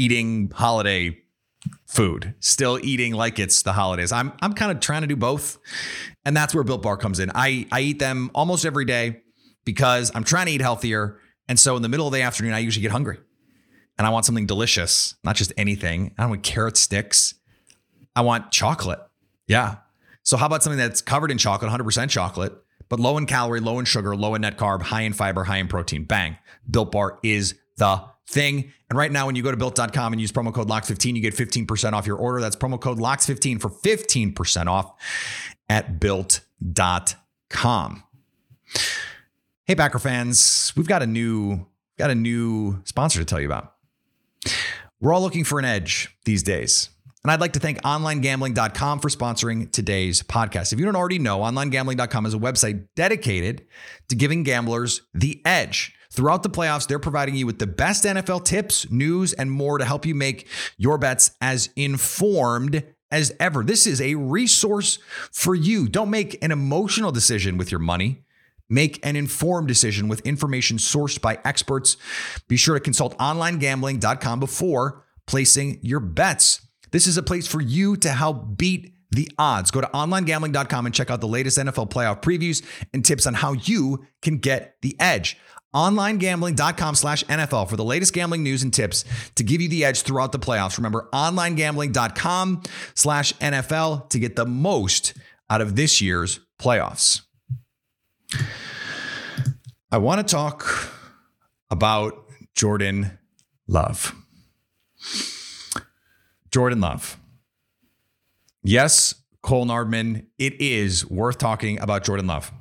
eating 0.00 0.50
holiday 0.54 1.18
food, 1.86 2.34
still 2.40 2.78
eating 2.82 3.12
like 3.12 3.38
it's 3.38 3.62
the 3.62 3.72
holidays? 3.72 4.12
I'm 4.12 4.32
I'm 4.40 4.54
kind 4.54 4.72
of 4.72 4.80
trying 4.80 5.02
to 5.02 5.06
do 5.06 5.16
both. 5.16 5.58
And 6.24 6.36
that's 6.36 6.54
where 6.54 6.64
Built 6.64 6.82
Bar 6.82 6.96
comes 6.96 7.18
in. 7.18 7.30
I, 7.34 7.66
I 7.72 7.80
eat 7.80 7.98
them 7.98 8.30
almost 8.34 8.64
every 8.64 8.84
day 8.84 9.22
because 9.64 10.10
I'm 10.14 10.24
trying 10.24 10.46
to 10.46 10.52
eat 10.52 10.60
healthier. 10.60 11.18
And 11.48 11.58
so 11.58 11.76
in 11.76 11.82
the 11.82 11.88
middle 11.88 12.06
of 12.06 12.12
the 12.12 12.22
afternoon, 12.22 12.52
I 12.52 12.58
usually 12.58 12.82
get 12.82 12.92
hungry. 12.92 13.18
And 13.98 14.06
I 14.06 14.10
want 14.10 14.24
something 14.24 14.46
delicious, 14.46 15.14
not 15.24 15.36
just 15.36 15.52
anything. 15.56 16.14
I 16.16 16.22
don't 16.22 16.30
want 16.30 16.42
carrot 16.42 16.76
sticks. 16.76 17.34
I 18.16 18.22
want 18.22 18.50
chocolate. 18.50 19.00
Yeah. 19.46 19.76
So 20.22 20.36
how 20.36 20.46
about 20.46 20.62
something 20.62 20.78
that's 20.78 21.02
covered 21.02 21.30
in 21.30 21.38
chocolate, 21.38 21.70
100% 21.70 22.08
chocolate, 22.08 22.52
but 22.88 23.00
low 23.00 23.18
in 23.18 23.26
calorie, 23.26 23.60
low 23.60 23.78
in 23.78 23.84
sugar, 23.84 24.16
low 24.16 24.34
in 24.34 24.42
net 24.42 24.56
carb, 24.56 24.82
high 24.82 25.02
in 25.02 25.12
fiber, 25.12 25.44
high 25.44 25.58
in 25.58 25.68
protein? 25.68 26.04
Bang. 26.04 26.36
Built 26.70 26.92
Bar 26.92 27.18
is 27.22 27.54
the 27.76 28.04
thing. 28.30 28.72
And 28.88 28.98
right 28.98 29.10
now, 29.12 29.26
when 29.26 29.36
you 29.36 29.42
go 29.42 29.50
to 29.50 29.56
built.com 29.56 30.12
and 30.12 30.20
use 30.20 30.32
promo 30.32 30.54
code 30.54 30.68
LOCKS15, 30.68 31.16
you 31.16 31.20
get 31.20 31.34
15% 31.34 31.92
off 31.92 32.06
your 32.06 32.16
order. 32.16 32.40
That's 32.40 32.56
promo 32.56 32.80
code 32.80 32.98
LOCKS15 32.98 33.60
for 33.60 33.68
15% 33.68 34.66
off 34.66 34.92
at 35.68 36.00
built.com. 36.00 36.44
Hey, 39.64 39.74
Packer 39.74 39.98
fans, 39.98 40.72
we've 40.76 40.88
got 40.88 41.02
a 41.02 41.06
new 41.06 41.66
got 41.98 42.10
a 42.10 42.14
new 42.14 42.80
sponsor 42.84 43.18
to 43.18 43.24
tell 43.24 43.40
you 43.40 43.46
about. 43.46 43.74
We're 45.00 45.12
all 45.12 45.20
looking 45.20 45.44
for 45.44 45.58
an 45.58 45.64
edge 45.64 46.08
these 46.24 46.42
days. 46.42 46.88
And 47.22 47.30
I'd 47.30 47.40
like 47.40 47.52
to 47.52 47.60
thank 47.60 47.82
onlinegambling.com 47.82 49.00
for 49.00 49.08
sponsoring 49.10 49.70
today's 49.70 50.22
podcast. 50.22 50.72
If 50.72 50.78
you 50.78 50.86
don't 50.86 50.96
already 50.96 51.18
know, 51.18 51.40
onlinegambling.com 51.40 52.24
is 52.24 52.32
a 52.32 52.38
website 52.38 52.86
dedicated 52.96 53.66
to 54.08 54.16
giving 54.16 54.42
gamblers 54.42 55.02
the 55.12 55.42
edge. 55.44 55.94
Throughout 56.10 56.42
the 56.42 56.50
playoffs, 56.50 56.88
they're 56.88 56.98
providing 56.98 57.36
you 57.36 57.46
with 57.46 57.58
the 57.58 57.66
best 57.66 58.04
NFL 58.04 58.44
tips, 58.44 58.90
news, 58.90 59.32
and 59.32 59.50
more 59.50 59.78
to 59.78 59.84
help 59.84 60.04
you 60.04 60.14
make 60.14 60.48
your 60.76 60.98
bets 60.98 61.32
as 61.40 61.70
informed 61.76 62.82
as 63.10 63.32
ever. 63.38 63.62
This 63.62 63.86
is 63.86 64.00
a 64.00 64.16
resource 64.16 64.98
for 65.30 65.54
you. 65.54 65.88
Don't 65.88 66.10
make 66.10 66.42
an 66.42 66.50
emotional 66.50 67.12
decision 67.12 67.56
with 67.56 67.70
your 67.70 67.80
money. 67.80 68.22
Make 68.68 69.04
an 69.04 69.16
informed 69.16 69.68
decision 69.68 70.08
with 70.08 70.20
information 70.20 70.78
sourced 70.78 71.20
by 71.20 71.38
experts. 71.44 71.96
Be 72.46 72.56
sure 72.56 72.74
to 72.74 72.80
consult 72.80 73.18
onlinegambling.com 73.18 74.40
before 74.40 75.04
placing 75.26 75.80
your 75.82 76.00
bets. 76.00 76.66
This 76.92 77.06
is 77.06 77.16
a 77.16 77.22
place 77.22 77.46
for 77.46 77.60
you 77.60 77.96
to 77.98 78.10
help 78.10 78.56
beat 78.56 78.94
the 79.10 79.28
odds. 79.38 79.72
Go 79.72 79.80
to 79.80 79.88
onlinegambling.com 79.88 80.86
and 80.86 80.94
check 80.94 81.10
out 81.10 81.20
the 81.20 81.28
latest 81.28 81.58
NFL 81.58 81.90
playoff 81.90 82.22
previews 82.22 82.62
and 82.94 83.04
tips 83.04 83.26
on 83.26 83.34
how 83.34 83.52
you 83.52 84.06
can 84.22 84.38
get 84.38 84.76
the 84.82 84.96
edge. 85.00 85.36
OnlineGambling.com 85.74 86.94
slash 86.94 87.24
NFL 87.24 87.68
for 87.68 87.76
the 87.76 87.84
latest 87.84 88.12
gambling 88.12 88.42
news 88.42 88.62
and 88.62 88.72
tips 88.72 89.04
to 89.36 89.44
give 89.44 89.60
you 89.60 89.68
the 89.68 89.84
edge 89.84 90.02
throughout 90.02 90.32
the 90.32 90.38
playoffs. 90.38 90.76
Remember, 90.76 91.08
OnlineGambling.com 91.12 92.62
slash 92.94 93.32
NFL 93.34 94.08
to 94.10 94.18
get 94.18 94.36
the 94.36 94.46
most 94.46 95.14
out 95.48 95.60
of 95.60 95.76
this 95.76 96.00
year's 96.00 96.40
playoffs. 96.60 97.22
I 99.92 99.98
want 99.98 100.26
to 100.26 100.30
talk 100.32 100.92
about 101.70 102.24
Jordan 102.54 103.18
Love. 103.66 104.14
Jordan 106.50 106.80
Love. 106.80 107.16
Yes, 108.62 109.14
Cole 109.42 109.66
Nardman, 109.66 110.26
it 110.38 110.60
is 110.60 111.08
worth 111.08 111.38
talking 111.38 111.80
about 111.80 112.04
Jordan 112.04 112.26
Love. 112.26 112.52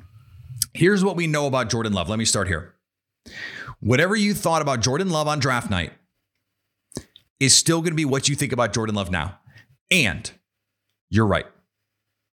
Here's 0.73 1.03
what 1.03 1.15
we 1.15 1.27
know 1.27 1.45
about 1.47 1.69
Jordan 1.69 1.93
Love. 1.93 2.09
Let 2.09 2.19
me 2.19 2.25
start 2.25 2.47
here. 2.47 2.75
Whatever 3.79 4.15
you 4.15 4.33
thought 4.33 4.61
about 4.61 4.81
Jordan 4.81 5.09
Love 5.09 5.27
on 5.27 5.39
draft 5.39 5.69
night 5.69 5.93
is 7.39 7.55
still 7.55 7.81
going 7.81 7.91
to 7.91 7.95
be 7.95 8.05
what 8.05 8.27
you 8.27 8.35
think 8.35 8.51
about 8.51 8.73
Jordan 8.73 8.95
Love 8.95 9.11
now. 9.11 9.39
And 9.89 10.29
you're 11.09 11.25
right. 11.25 11.45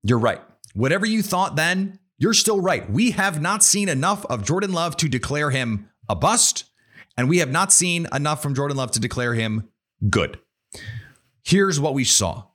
You're 0.03 0.19
right. 0.19 0.41
Whatever 0.73 1.05
you 1.05 1.21
thought 1.21 1.55
then, 1.55 1.99
you're 2.17 2.33
still 2.33 2.61
right. 2.61 2.89
We 2.89 3.11
have 3.11 3.41
not 3.41 3.63
seen 3.63 3.89
enough 3.89 4.25
of 4.25 4.43
Jordan 4.43 4.73
Love 4.73 4.97
to 4.97 5.09
declare 5.09 5.49
him 5.49 5.89
a 6.09 6.15
bust, 6.15 6.65
and 7.17 7.29
we 7.29 7.39
have 7.39 7.51
not 7.51 7.71
seen 7.71 8.07
enough 8.13 8.41
from 8.41 8.55
Jordan 8.55 8.77
Love 8.77 8.91
to 8.91 8.99
declare 8.99 9.33
him 9.33 9.69
good. 10.09 10.39
Here's 11.43 11.79
what 11.79 11.93
we 11.93 12.03
saw 12.03 12.45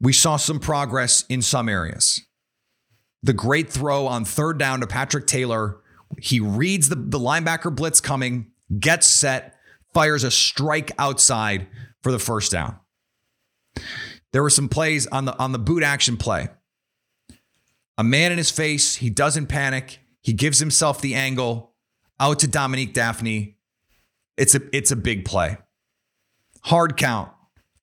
we 0.00 0.12
saw 0.12 0.36
some 0.36 0.60
progress 0.60 1.24
in 1.28 1.40
some 1.40 1.68
areas. 1.68 2.20
The 3.22 3.32
great 3.32 3.70
throw 3.70 4.06
on 4.06 4.24
third 4.24 4.58
down 4.58 4.80
to 4.80 4.86
Patrick 4.86 5.26
Taylor. 5.26 5.78
He 6.18 6.40
reads 6.40 6.88
the, 6.88 6.96
the 6.96 7.18
linebacker 7.18 7.74
blitz 7.74 8.00
coming, 8.00 8.50
gets 8.78 9.06
set, 9.06 9.56
fires 9.92 10.24
a 10.24 10.30
strike 10.30 10.92
outside 10.98 11.66
for 12.02 12.12
the 12.12 12.18
first 12.18 12.52
down. 12.52 12.78
There 14.32 14.42
were 14.42 14.50
some 14.50 14.68
plays 14.68 15.06
on 15.06 15.24
the 15.24 15.38
on 15.38 15.52
the 15.52 15.58
boot 15.58 15.82
action 15.82 16.16
play. 16.16 16.48
A 17.96 18.04
man 18.04 18.32
in 18.32 18.38
his 18.38 18.50
face, 18.50 18.96
he 18.96 19.08
doesn't 19.08 19.46
panic. 19.46 20.00
He 20.20 20.32
gives 20.32 20.58
himself 20.58 21.00
the 21.00 21.14
angle 21.14 21.74
out 22.18 22.40
to 22.40 22.48
Dominique 22.48 22.94
Dafney. 22.94 23.54
It's 24.36 24.54
a 24.54 24.60
it's 24.72 24.90
a 24.90 24.96
big 24.96 25.24
play. 25.24 25.58
Hard 26.62 26.96
count. 26.96 27.30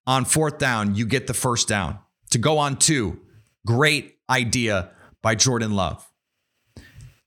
On 0.07 0.25
fourth 0.25 0.57
down, 0.57 0.95
you 0.95 1.05
get 1.05 1.27
the 1.27 1.33
first 1.33 1.67
down. 1.67 2.00
To 2.31 2.38
go 2.38 2.57
on 2.57 2.77
two, 2.77 3.21
great 3.65 4.17
idea 4.29 4.91
by 5.21 5.35
Jordan 5.35 5.73
Love. 5.73 6.10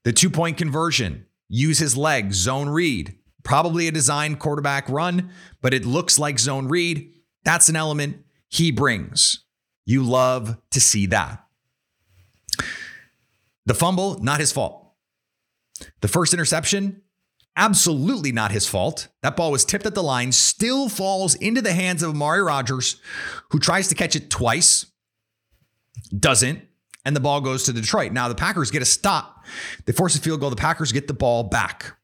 The 0.05 0.13
two 0.13 0.29
point 0.29 0.57
conversion, 0.57 1.25
use 1.49 1.79
his 1.79 1.97
legs, 1.97 2.37
zone 2.37 2.69
read. 2.69 3.17
Probably 3.43 3.87
a 3.87 3.91
designed 3.91 4.39
quarterback 4.39 4.87
run, 4.87 5.31
but 5.61 5.73
it 5.73 5.85
looks 5.85 6.17
like 6.17 6.39
zone 6.39 6.67
read. 6.67 7.11
That's 7.43 7.69
an 7.69 7.75
element 7.75 8.23
he 8.47 8.71
brings. 8.71 9.43
You 9.85 10.03
love 10.03 10.57
to 10.71 10.79
see 10.79 11.07
that. 11.07 11.43
The 13.65 13.73
fumble, 13.73 14.19
not 14.19 14.39
his 14.39 14.51
fault. 14.51 14.93
The 16.01 16.07
first 16.07 16.33
interception, 16.33 17.01
absolutely 17.55 18.31
not 18.31 18.51
his 18.51 18.67
fault. 18.67 19.07
That 19.23 19.35
ball 19.35 19.51
was 19.51 19.65
tipped 19.65 19.87
at 19.87 19.95
the 19.95 20.03
line, 20.03 20.31
still 20.31 20.87
falls 20.87 21.33
into 21.35 21.61
the 21.61 21.73
hands 21.73 22.03
of 22.03 22.11
Amari 22.11 22.43
Rodgers, 22.43 23.01
who 23.49 23.59
tries 23.59 23.87
to 23.87 23.95
catch 23.95 24.15
it 24.15 24.29
twice, 24.29 24.85
doesn't, 26.17 26.61
and 27.05 27.15
the 27.15 27.19
ball 27.19 27.39
goes 27.39 27.63
to 27.63 27.73
Detroit. 27.73 28.11
Now 28.11 28.27
the 28.27 28.35
Packers 28.35 28.71
get 28.71 28.81
a 28.81 28.85
stop. 28.85 29.45
They 29.85 29.93
force 29.93 30.15
a 30.15 30.19
field 30.19 30.39
goal. 30.39 30.49
The 30.49 30.55
Packers 30.55 30.91
get 30.91 31.07
the 31.07 31.13
ball 31.13 31.43
back. 31.43 31.95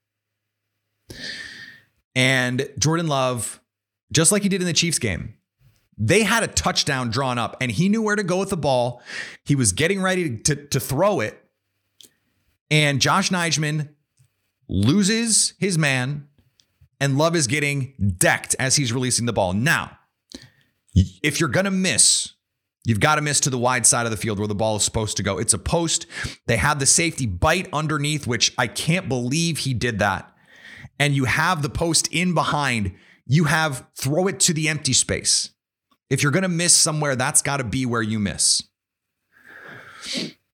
And 2.15 2.69
Jordan 2.77 3.07
Love, 3.07 3.61
just 4.11 4.31
like 4.31 4.43
he 4.43 4.49
did 4.49 4.61
in 4.61 4.67
the 4.67 4.73
Chiefs 4.73 4.99
game, 4.99 5.35
they 5.97 6.23
had 6.23 6.43
a 6.43 6.47
touchdown 6.47 7.09
drawn 7.09 7.37
up 7.37 7.57
and 7.61 7.71
he 7.71 7.89
knew 7.89 8.01
where 8.01 8.15
to 8.15 8.23
go 8.23 8.37
with 8.37 8.49
the 8.49 8.57
ball. 8.57 9.01
He 9.45 9.55
was 9.55 9.71
getting 9.71 10.01
ready 10.01 10.37
to, 10.37 10.55
to 10.67 10.79
throw 10.79 11.19
it. 11.19 11.37
And 12.69 13.03
Yosh 13.03 13.29
Nijman 13.29 13.89
loses 14.69 15.53
his 15.59 15.77
man, 15.77 16.27
and 17.01 17.17
Love 17.17 17.35
is 17.35 17.47
getting 17.47 17.93
decked 18.17 18.55
as 18.57 18.77
he's 18.77 18.93
releasing 18.93 19.25
the 19.25 19.33
ball. 19.33 19.51
Now, 19.51 19.97
if 20.95 21.39
you're 21.39 21.49
going 21.49 21.65
to 21.65 21.71
miss, 21.71 22.31
you've 22.85 22.99
got 22.99 23.15
to 23.15 23.21
miss 23.21 23.39
to 23.41 23.49
the 23.49 23.57
wide 23.57 23.85
side 23.85 24.05
of 24.05 24.11
the 24.11 24.17
field 24.17 24.39
where 24.39 24.47
the 24.47 24.55
ball 24.55 24.75
is 24.75 24.83
supposed 24.83 25.17
to 25.17 25.23
go. 25.23 25.37
It's 25.37 25.53
a 25.53 25.59
post. 25.59 26.05
They 26.47 26.57
have 26.57 26.79
the 26.79 26.85
safety 26.85 27.25
bite 27.25 27.67
underneath, 27.71 28.27
which 28.27 28.53
I 28.57 28.67
can't 28.67 29.07
believe 29.07 29.59
he 29.59 29.73
did 29.73 29.99
that. 29.99 30.31
And 30.99 31.15
you 31.15 31.25
have 31.25 31.61
the 31.61 31.69
post 31.69 32.07
in 32.11 32.33
behind. 32.33 32.93
You 33.25 33.45
have 33.45 33.87
throw 33.95 34.27
it 34.27 34.39
to 34.41 34.53
the 34.53 34.69
empty 34.69 34.93
space. 34.93 35.49
If 36.09 36.23
you're 36.23 36.31
going 36.31 36.43
to 36.43 36.49
miss 36.49 36.73
somewhere, 36.73 37.15
that's 37.15 37.41
got 37.41 37.57
to 37.57 37.63
be 37.63 37.85
where 37.85 38.01
you 38.01 38.19
miss. 38.19 38.63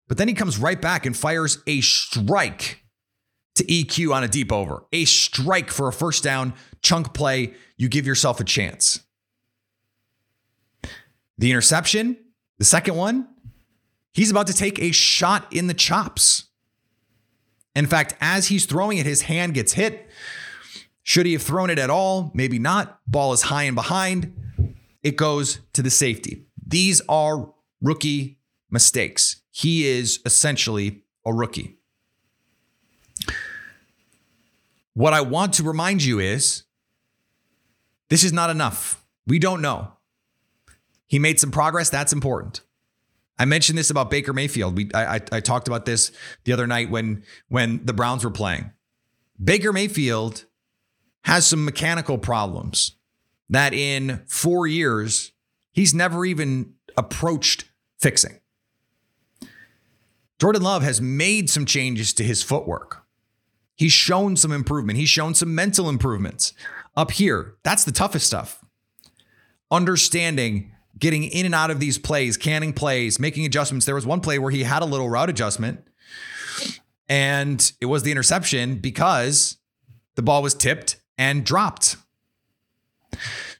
But 0.07 0.17
then 0.17 0.27
he 0.27 0.33
comes 0.33 0.57
right 0.57 0.79
back 0.79 1.05
and 1.05 1.17
fires 1.17 1.59
a 1.67 1.81
strike 1.81 2.83
to 3.55 3.63
EQ 3.63 4.13
on 4.13 4.23
a 4.23 4.27
deep 4.27 4.51
over. 4.51 4.85
A 4.93 5.05
strike 5.05 5.71
for 5.71 5.87
a 5.87 5.93
first 5.93 6.23
down, 6.23 6.53
chunk 6.81 7.13
play. 7.13 7.55
You 7.75 7.89
give 7.89 8.05
yourself 8.05 8.39
a 8.39 8.43
chance. 8.43 8.99
The 11.37 11.51
interception, 11.51 12.17
the 12.57 12.65
second 12.65 12.95
one, 12.95 13.27
he's 14.13 14.31
about 14.31 14.47
to 14.47 14.53
take 14.53 14.79
a 14.79 14.91
shot 14.91 15.51
in 15.53 15.67
the 15.67 15.73
chops. 15.73 16.45
In 17.75 17.85
fact, 17.85 18.15
as 18.19 18.47
he's 18.47 18.65
throwing 18.65 18.97
it, 18.97 19.05
his 19.05 19.23
hand 19.23 19.53
gets 19.53 19.73
hit. 19.73 20.09
Should 21.03 21.25
he 21.25 21.33
have 21.33 21.43
thrown 21.43 21.69
it 21.69 21.79
at 21.79 21.89
all? 21.89 22.31
Maybe 22.33 22.59
not. 22.59 22.99
Ball 23.07 23.33
is 23.33 23.43
high 23.43 23.63
and 23.63 23.75
behind. 23.75 24.33
It 25.03 25.15
goes 25.15 25.59
to 25.73 25.81
the 25.81 25.89
safety. 25.89 26.47
These 26.65 27.01
are 27.07 27.53
rookie 27.81 28.39
mistakes. 28.69 29.41
He 29.51 29.87
is 29.87 30.19
essentially 30.25 31.03
a 31.25 31.33
rookie. 31.33 31.77
What 34.93 35.13
I 35.13 35.21
want 35.21 35.53
to 35.53 35.63
remind 35.63 36.03
you 36.03 36.19
is 36.19 36.63
this 38.09 38.23
is 38.23 38.33
not 38.33 38.49
enough. 38.49 39.05
We 39.27 39.37
don't 39.37 39.61
know. 39.61 39.93
He 41.07 41.19
made 41.19 41.39
some 41.39 41.51
progress. 41.51 41.89
That's 41.89 42.13
important. 42.13 42.61
I 43.39 43.45
mentioned 43.45 43.77
this 43.77 43.89
about 43.89 44.09
Baker 44.09 44.33
Mayfield. 44.33 44.75
We 44.75 44.89
I, 44.93 45.15
I, 45.15 45.21
I 45.33 45.39
talked 45.39 45.67
about 45.67 45.85
this 45.85 46.11
the 46.43 46.53
other 46.53 46.67
night 46.67 46.89
when 46.89 47.23
when 47.49 47.85
the 47.85 47.93
Browns 47.93 48.23
were 48.23 48.31
playing. 48.31 48.71
Baker 49.41 49.71
Mayfield 49.71 50.45
has 51.23 51.45
some 51.45 51.63
mechanical 51.63 52.17
problems 52.17 52.95
that 53.49 53.73
in 53.73 54.23
four 54.27 54.65
years 54.67 55.31
he's 55.71 55.93
never 55.93 56.25
even 56.25 56.73
approached 56.95 57.65
fixing. 57.99 58.39
Jordan 60.39 60.61
Love 60.61 60.83
has 60.83 61.01
made 61.01 61.49
some 61.49 61.65
changes 61.65 62.13
to 62.13 62.23
his 62.23 62.43
footwork. 62.43 63.03
He's 63.75 63.93
shown 63.93 64.35
some 64.35 64.51
improvement. 64.51 64.97
He's 64.97 65.09
shown 65.09 65.35
some 65.35 65.53
mental 65.53 65.89
improvements. 65.89 66.53
Up 66.95 67.11
here, 67.11 67.55
that's 67.63 67.83
the 67.83 67.91
toughest 67.91 68.25
stuff. 68.25 68.63
Understanding, 69.69 70.71
getting 70.97 71.23
in 71.23 71.45
and 71.45 71.55
out 71.55 71.71
of 71.71 71.79
these 71.79 71.97
plays, 71.97 72.37
canning 72.37 72.73
plays, 72.73 73.19
making 73.19 73.45
adjustments. 73.45 73.85
There 73.85 73.95
was 73.95 74.05
one 74.05 74.21
play 74.21 74.39
where 74.39 74.51
he 74.51 74.63
had 74.63 74.81
a 74.81 74.85
little 74.85 75.09
route 75.09 75.29
adjustment, 75.29 75.85
and 77.07 77.71
it 77.79 77.85
was 77.85 78.03
the 78.03 78.11
interception 78.11 78.75
because 78.75 79.57
the 80.15 80.21
ball 80.21 80.41
was 80.41 80.53
tipped 80.53 80.97
and 81.17 81.45
dropped. 81.45 81.97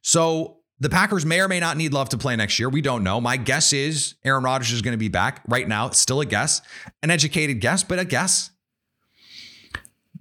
So 0.02 0.58
the 0.80 0.89
Packers 0.89 1.26
may 1.26 1.41
or 1.41 1.47
may 1.47 1.60
not 1.60 1.78
need 1.78 1.93
Love 1.93 2.10
to 2.10 2.17
play 2.17 2.36
next 2.36 2.60
year. 2.60 2.69
We 2.69 2.82
don't 2.82 3.04
know. 3.04 3.19
My 3.19 3.38
guess 3.38 3.73
is 3.73 4.15
Aaron 4.23 4.43
Rodgers 4.43 4.71
is 4.71 4.82
going 4.82 4.93
to 4.93 4.97
be 4.97 5.08
back 5.08 5.41
right 5.47 5.67
now. 5.67 5.88
It's 5.88 5.97
still 5.97 6.21
a 6.21 6.26
guess, 6.26 6.62
an 7.02 7.10
educated 7.10 7.62
guess, 7.62 7.84
but 7.84 8.00
a 8.00 8.06
guess. 8.06 8.52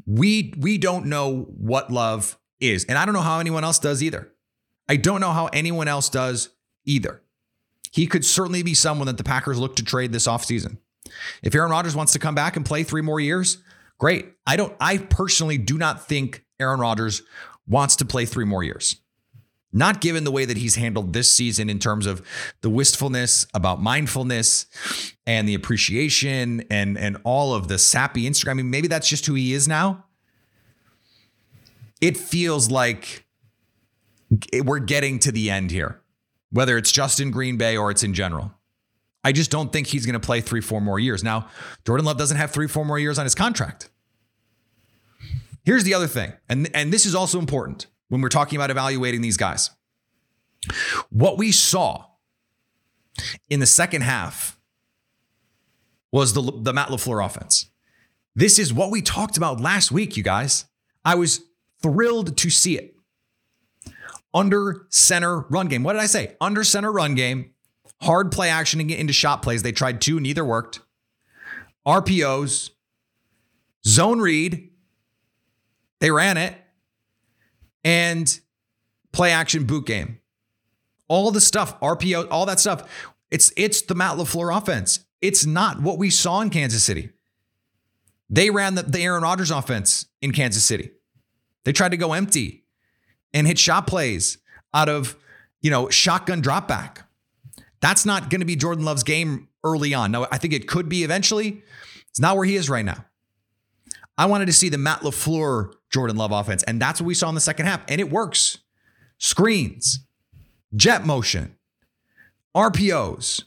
We 0.06 0.54
we 0.56 0.78
don't 0.78 1.06
know 1.06 1.42
what 1.56 1.90
Love 1.90 2.38
is, 2.60 2.84
and 2.84 2.96
I 2.96 3.04
don't 3.04 3.14
know 3.14 3.20
how 3.20 3.40
anyone 3.40 3.64
else 3.64 3.78
does 3.78 4.02
either. 4.02 4.32
I 4.88 4.96
don't 4.96 5.20
know 5.20 5.32
how 5.32 5.46
anyone 5.46 5.88
else 5.88 6.08
does 6.08 6.50
either. 6.86 7.20
He 7.92 8.06
could 8.06 8.24
certainly 8.24 8.62
be 8.62 8.74
someone 8.74 9.06
that 9.06 9.18
the 9.18 9.24
Packers 9.24 9.58
look 9.58 9.76
to 9.76 9.84
trade 9.84 10.12
this 10.12 10.26
offseason. 10.26 10.78
If 11.42 11.54
Aaron 11.54 11.70
Rodgers 11.70 11.96
wants 11.96 12.12
to 12.12 12.18
come 12.18 12.34
back 12.34 12.56
and 12.56 12.64
play 12.64 12.82
three 12.82 13.02
more 13.02 13.20
years, 13.20 13.58
great. 13.98 14.32
I 14.46 14.56
don't 14.56 14.74
I 14.80 14.98
personally 14.98 15.58
do 15.58 15.78
not 15.78 16.06
think 16.06 16.44
Aaron 16.58 16.80
Rodgers 16.80 17.22
wants 17.66 17.96
to 17.96 18.04
play 18.04 18.26
three 18.26 18.44
more 18.44 18.62
years. 18.62 18.96
Not 19.72 20.00
given 20.00 20.24
the 20.24 20.30
way 20.30 20.44
that 20.46 20.56
he's 20.56 20.76
handled 20.76 21.12
this 21.12 21.30
season 21.30 21.68
in 21.68 21.78
terms 21.78 22.06
of 22.06 22.26
the 22.62 22.70
wistfulness 22.70 23.46
about 23.52 23.82
mindfulness 23.82 24.66
and 25.26 25.46
the 25.48 25.54
appreciation 25.54 26.64
and 26.70 26.96
and 26.96 27.18
all 27.24 27.54
of 27.54 27.68
the 27.68 27.78
sappy 27.78 28.28
Instagram. 28.28 28.50
I 28.50 28.54
mean, 28.54 28.70
maybe 28.70 28.88
that's 28.88 29.08
just 29.08 29.26
who 29.26 29.34
he 29.34 29.52
is 29.52 29.68
now. 29.68 30.04
It 32.00 32.16
feels 32.16 32.70
like 32.70 33.26
we're 34.64 34.78
getting 34.78 35.18
to 35.20 35.32
the 35.32 35.50
end 35.50 35.70
here, 35.70 36.00
whether 36.56 36.78
it's 36.78 36.90
just 36.90 37.20
in 37.20 37.30
Green 37.30 37.58
Bay 37.58 37.76
or 37.76 37.90
it's 37.90 38.02
in 38.02 38.14
general. 38.14 38.50
I 39.22 39.32
just 39.32 39.50
don't 39.50 39.70
think 39.70 39.88
he's 39.88 40.06
going 40.06 40.18
to 40.18 40.26
play 40.26 40.40
three, 40.40 40.62
four 40.62 40.80
more 40.80 40.98
years. 40.98 41.22
Now, 41.22 41.48
Jordan 41.84 42.06
Love 42.06 42.16
doesn't 42.16 42.38
have 42.38 42.50
three, 42.50 42.66
four 42.66 42.84
more 42.84 42.98
years 42.98 43.18
on 43.18 43.26
his 43.26 43.34
contract. 43.34 43.90
Here's 45.64 45.84
the 45.84 45.92
other 45.92 46.06
thing, 46.06 46.32
and, 46.48 46.70
and 46.74 46.92
this 46.92 47.04
is 47.04 47.14
also 47.14 47.38
important 47.38 47.88
when 48.08 48.22
we're 48.22 48.30
talking 48.30 48.56
about 48.56 48.70
evaluating 48.70 49.20
these 49.20 49.36
guys. 49.36 49.70
What 51.10 51.36
we 51.36 51.52
saw 51.52 52.06
in 53.50 53.60
the 53.60 53.66
second 53.66 54.02
half 54.02 54.58
was 56.10 56.32
the, 56.32 56.40
the 56.40 56.72
Matt 56.72 56.88
LaFleur 56.88 57.22
offense. 57.22 57.66
This 58.34 58.58
is 58.58 58.72
what 58.72 58.90
we 58.90 59.02
talked 59.02 59.36
about 59.36 59.60
last 59.60 59.92
week, 59.92 60.16
you 60.16 60.22
guys. 60.22 60.64
I 61.04 61.16
was 61.16 61.42
thrilled 61.82 62.38
to 62.38 62.48
see 62.48 62.78
it. 62.78 62.95
Under 64.36 64.86
center 64.90 65.40
run 65.48 65.68
game. 65.68 65.82
What 65.82 65.94
did 65.94 66.02
I 66.02 66.06
say? 66.06 66.36
Under 66.42 66.62
center 66.62 66.92
run 66.92 67.14
game, 67.14 67.52
hard 68.02 68.30
play 68.30 68.50
action 68.50 68.80
and 68.80 68.88
get 68.88 68.98
into 68.98 69.14
shot 69.14 69.40
plays. 69.40 69.62
They 69.62 69.72
tried 69.72 70.02
two, 70.02 70.20
neither 70.20 70.44
worked. 70.44 70.80
RPOs, 71.86 72.68
zone 73.86 74.20
read, 74.20 74.68
they 76.00 76.10
ran 76.10 76.36
it 76.36 76.54
and 77.82 78.38
play 79.10 79.30
action 79.30 79.64
boot 79.64 79.86
game. 79.86 80.20
All 81.08 81.30
the 81.30 81.40
stuff, 81.40 81.80
RPO, 81.80 82.28
all 82.30 82.44
that 82.44 82.60
stuff. 82.60 83.08
It's 83.30 83.54
it's 83.56 83.80
the 83.80 83.94
Matt 83.94 84.18
LaFleur 84.18 84.54
offense. 84.54 85.00
It's 85.22 85.46
not 85.46 85.80
what 85.80 85.96
we 85.96 86.10
saw 86.10 86.42
in 86.42 86.50
Kansas 86.50 86.84
City. 86.84 87.08
They 88.28 88.50
ran 88.50 88.74
the, 88.74 88.82
the 88.82 89.00
Aaron 89.00 89.22
Rodgers 89.22 89.50
offense 89.50 90.04
in 90.20 90.32
Kansas 90.32 90.62
City. 90.62 90.90
They 91.64 91.72
tried 91.72 91.92
to 91.92 91.96
go 91.96 92.12
empty 92.12 92.65
and 93.36 93.46
hit 93.46 93.58
shot 93.58 93.86
plays 93.86 94.38
out 94.72 94.88
of, 94.88 95.14
you 95.60 95.70
know, 95.70 95.90
shotgun 95.90 96.40
drop 96.40 96.66
back. 96.66 97.06
That's 97.82 98.06
not 98.06 98.30
going 98.30 98.40
to 98.40 98.46
be 98.46 98.56
Jordan 98.56 98.84
Love's 98.84 99.02
game 99.02 99.48
early 99.62 99.92
on. 99.92 100.10
Now, 100.10 100.26
I 100.32 100.38
think 100.38 100.54
it 100.54 100.66
could 100.66 100.88
be 100.88 101.04
eventually. 101.04 101.62
It's 102.08 102.18
not 102.18 102.36
where 102.36 102.46
he 102.46 102.56
is 102.56 102.70
right 102.70 102.84
now. 102.84 103.04
I 104.16 104.24
wanted 104.24 104.46
to 104.46 104.54
see 104.54 104.70
the 104.70 104.78
Matt 104.78 105.00
LaFleur 105.00 105.72
Jordan 105.92 106.16
Love 106.16 106.32
offense. 106.32 106.62
And 106.62 106.80
that's 106.80 106.98
what 106.98 107.06
we 107.06 107.12
saw 107.12 107.28
in 107.28 107.34
the 107.34 107.40
second 107.42 107.66
half. 107.66 107.82
And 107.88 108.00
it 108.00 108.10
works. 108.10 108.58
Screens, 109.18 110.00
jet 110.74 111.04
motion, 111.04 111.56
RPOs, 112.56 113.44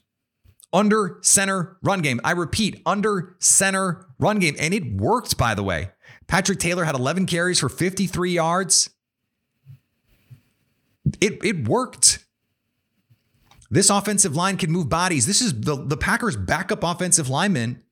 under 0.72 1.18
center 1.22 1.78
run 1.82 2.02
game. 2.02 2.22
I 2.24 2.32
repeat, 2.32 2.80
under 2.86 3.36
center 3.40 4.06
run 4.20 4.38
game. 4.38 4.56
And 4.60 4.72
it 4.72 4.94
worked, 4.94 5.36
by 5.36 5.56
the 5.56 5.64
way. 5.64 5.90
Patrick 6.28 6.60
Taylor 6.60 6.84
had 6.84 6.94
11 6.94 7.26
carries 7.26 7.60
for 7.60 7.70
53 7.70 8.32
yards. 8.34 8.92
It, 11.22 11.44
it 11.44 11.68
worked. 11.68 12.26
This 13.72 13.90
offensive 13.90 14.36
line 14.36 14.58
can 14.58 14.72
move 14.72 14.90
bodies. 14.90 15.26
This 15.26 15.42
is 15.42 15.62
the, 15.62 15.76
the 15.76 15.98
Packers' 15.98 16.36
backup 16.36 16.84
offensive 16.84 17.30
lineman 17.30 17.84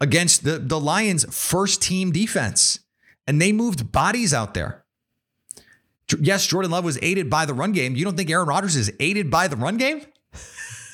against 0.00 0.44
the, 0.44 0.58
the 0.58 0.78
Lions' 0.78 1.24
first 1.34 1.82
team 1.82 2.12
defense, 2.12 2.80
and 3.26 3.40
they 3.40 3.52
moved 3.52 3.92
bodies 3.92 4.34
out 4.34 4.54
there. 4.54 4.84
Yes, 6.18 6.46
Jordan 6.46 6.70
Love 6.70 6.84
was 6.84 6.98
aided 7.02 7.30
by 7.30 7.46
the 7.46 7.54
run 7.54 7.72
game. 7.72 7.94
You 7.94 8.04
don't 8.04 8.16
think 8.16 8.30
Aaron 8.30 8.48
Rodgers 8.48 8.76
is 8.76 8.92
aided 8.98 9.30
by 9.30 9.48
the 9.48 9.56
run 9.56 9.76
game? 9.76 10.02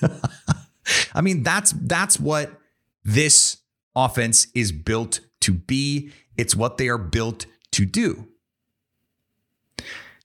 I 1.14 1.20
mean, 1.22 1.42
that's 1.42 1.72
that's 1.72 2.20
what 2.20 2.60
this 3.02 3.58
offense 3.94 4.48
is 4.54 4.72
built 4.72 5.20
to 5.40 5.52
be. 5.52 6.12
It's 6.36 6.54
what 6.54 6.76
they 6.76 6.88
are 6.88 6.98
built 6.98 7.46
to 7.72 7.86
do. 7.86 8.28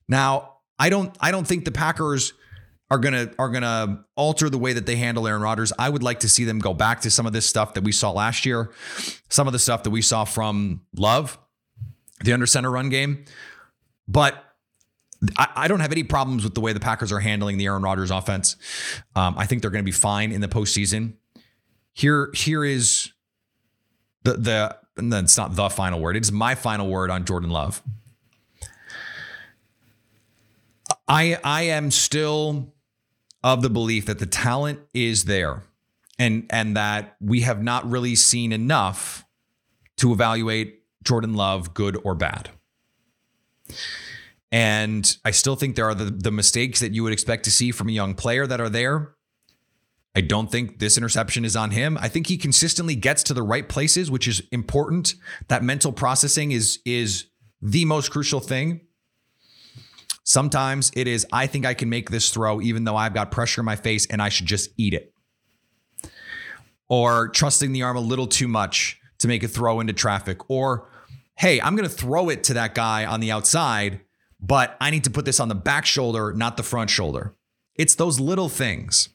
Now, 0.08 0.51
I 0.82 0.88
don't 0.88 1.16
I 1.20 1.30
don't 1.30 1.46
think 1.46 1.64
the 1.64 1.70
Packers 1.70 2.32
are 2.90 2.98
gonna 2.98 3.30
are 3.38 3.50
gonna 3.50 4.04
alter 4.16 4.50
the 4.50 4.58
way 4.58 4.72
that 4.72 4.84
they 4.84 4.96
handle 4.96 5.28
Aaron 5.28 5.40
Rodgers. 5.40 5.72
I 5.78 5.88
would 5.88 6.02
like 6.02 6.18
to 6.20 6.28
see 6.28 6.42
them 6.42 6.58
go 6.58 6.74
back 6.74 7.02
to 7.02 7.10
some 7.10 7.24
of 7.24 7.32
this 7.32 7.48
stuff 7.48 7.74
that 7.74 7.84
we 7.84 7.92
saw 7.92 8.10
last 8.10 8.44
year, 8.44 8.72
some 9.28 9.46
of 9.46 9.52
the 9.52 9.60
stuff 9.60 9.84
that 9.84 9.90
we 9.90 10.02
saw 10.02 10.24
from 10.24 10.80
Love, 10.96 11.38
the 12.24 12.32
under 12.32 12.46
center 12.46 12.68
run 12.68 12.88
game. 12.88 13.24
But 14.08 14.44
I, 15.38 15.46
I 15.54 15.68
don't 15.68 15.78
have 15.78 15.92
any 15.92 16.02
problems 16.02 16.42
with 16.42 16.54
the 16.54 16.60
way 16.60 16.72
the 16.72 16.80
Packers 16.80 17.12
are 17.12 17.20
handling 17.20 17.58
the 17.58 17.66
Aaron 17.66 17.84
Rodgers 17.84 18.10
offense. 18.10 18.56
Um, 19.14 19.36
I 19.38 19.46
think 19.46 19.62
they're 19.62 19.70
going 19.70 19.84
to 19.84 19.88
be 19.88 19.92
fine 19.92 20.32
in 20.32 20.40
the 20.40 20.48
postseason. 20.48 21.12
Here, 21.92 22.32
here 22.34 22.64
is 22.64 23.12
the 24.24 24.32
the 24.32 24.76
and 24.96 25.12
then 25.12 25.24
it's 25.24 25.36
not 25.36 25.54
the 25.54 25.70
final 25.70 26.00
word. 26.00 26.16
It 26.16 26.24
is 26.24 26.32
my 26.32 26.56
final 26.56 26.88
word 26.88 27.08
on 27.08 27.24
Jordan 27.24 27.50
Love. 27.50 27.84
I 31.08 31.38
I 31.42 31.62
am 31.62 31.90
still 31.90 32.74
of 33.42 33.62
the 33.62 33.70
belief 33.70 34.06
that 34.06 34.18
the 34.18 34.26
talent 34.26 34.80
is 34.94 35.24
there 35.24 35.64
and 36.18 36.46
and 36.50 36.76
that 36.76 37.16
we 37.20 37.40
have 37.42 37.62
not 37.62 37.88
really 37.90 38.14
seen 38.14 38.52
enough 38.52 39.24
to 39.96 40.12
evaluate 40.12 40.82
Jordan 41.04 41.34
Love 41.34 41.74
good 41.74 41.98
or 42.04 42.14
bad. 42.14 42.50
And 44.50 45.16
I 45.24 45.30
still 45.30 45.56
think 45.56 45.76
there 45.76 45.86
are 45.86 45.94
the, 45.94 46.04
the 46.04 46.30
mistakes 46.30 46.80
that 46.80 46.92
you 46.92 47.02
would 47.02 47.12
expect 47.12 47.44
to 47.44 47.50
see 47.50 47.72
from 47.72 47.88
a 47.88 47.92
young 47.92 48.14
player 48.14 48.46
that 48.46 48.60
are 48.60 48.68
there. 48.68 49.14
I 50.14 50.20
don't 50.20 50.50
think 50.50 50.78
this 50.78 50.98
interception 50.98 51.46
is 51.46 51.56
on 51.56 51.70
him. 51.70 51.96
I 51.98 52.08
think 52.08 52.26
he 52.26 52.36
consistently 52.36 52.94
gets 52.94 53.22
to 53.24 53.34
the 53.34 53.42
right 53.42 53.66
places, 53.66 54.10
which 54.10 54.28
is 54.28 54.42
important. 54.52 55.14
That 55.48 55.62
mental 55.62 55.90
processing 55.90 56.52
is 56.52 56.80
is 56.84 57.26
the 57.62 57.86
most 57.86 58.10
crucial 58.10 58.40
thing. 58.40 58.82
Sometimes 60.24 60.90
it 60.94 61.08
is, 61.08 61.26
I 61.32 61.46
think 61.46 61.66
I 61.66 61.74
can 61.74 61.88
make 61.88 62.10
this 62.10 62.30
throw 62.30 62.60
even 62.60 62.84
though 62.84 62.96
I've 62.96 63.14
got 63.14 63.30
pressure 63.30 63.60
in 63.60 63.64
my 63.64 63.76
face 63.76 64.06
and 64.06 64.22
I 64.22 64.28
should 64.28 64.46
just 64.46 64.70
eat 64.76 64.94
it. 64.94 65.12
Or 66.88 67.28
trusting 67.28 67.72
the 67.72 67.82
arm 67.82 67.96
a 67.96 68.00
little 68.00 68.26
too 68.26 68.48
much 68.48 69.00
to 69.18 69.28
make 69.28 69.42
a 69.42 69.48
throw 69.48 69.80
into 69.80 69.92
traffic. 69.92 70.50
Or, 70.50 70.88
hey, 71.36 71.60
I'm 71.60 71.74
going 71.74 71.88
to 71.88 71.94
throw 71.94 72.28
it 72.28 72.44
to 72.44 72.54
that 72.54 72.74
guy 72.74 73.06
on 73.06 73.20
the 73.20 73.32
outside, 73.32 74.00
but 74.40 74.76
I 74.80 74.90
need 74.90 75.04
to 75.04 75.10
put 75.10 75.24
this 75.24 75.40
on 75.40 75.48
the 75.48 75.54
back 75.54 75.86
shoulder, 75.86 76.32
not 76.34 76.56
the 76.56 76.62
front 76.62 76.90
shoulder. 76.90 77.34
It's 77.74 77.94
those 77.94 78.20
little 78.20 78.48
things. 78.48 79.08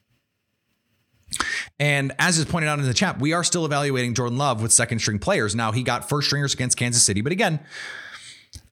And 1.78 2.12
as 2.18 2.38
is 2.38 2.46
pointed 2.46 2.68
out 2.68 2.78
in 2.78 2.84
the 2.84 2.94
chat, 2.94 3.20
we 3.20 3.32
are 3.32 3.44
still 3.44 3.64
evaluating 3.64 4.14
Jordan 4.14 4.38
Love 4.38 4.60
with 4.60 4.72
second 4.72 4.98
string 4.98 5.18
players. 5.18 5.54
Now, 5.54 5.72
he 5.72 5.82
got 5.82 6.08
first 6.08 6.26
stringers 6.26 6.54
against 6.54 6.76
Kansas 6.76 7.02
City, 7.02 7.20
but 7.20 7.32
again, 7.32 7.60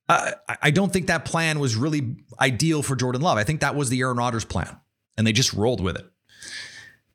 uh, 0.08 0.32
I 0.62 0.70
don't 0.70 0.92
think 0.92 1.08
that 1.08 1.24
plan 1.24 1.58
was 1.58 1.74
really 1.74 2.16
ideal 2.40 2.82
for 2.82 2.94
Jordan 2.94 3.22
Love. 3.22 3.38
I 3.38 3.44
think 3.44 3.60
that 3.60 3.74
was 3.74 3.88
the 3.88 4.00
Aaron 4.00 4.16
Rodgers 4.16 4.44
plan, 4.44 4.78
and 5.16 5.26
they 5.26 5.32
just 5.32 5.52
rolled 5.52 5.80
with 5.80 5.96
it. 5.96 6.06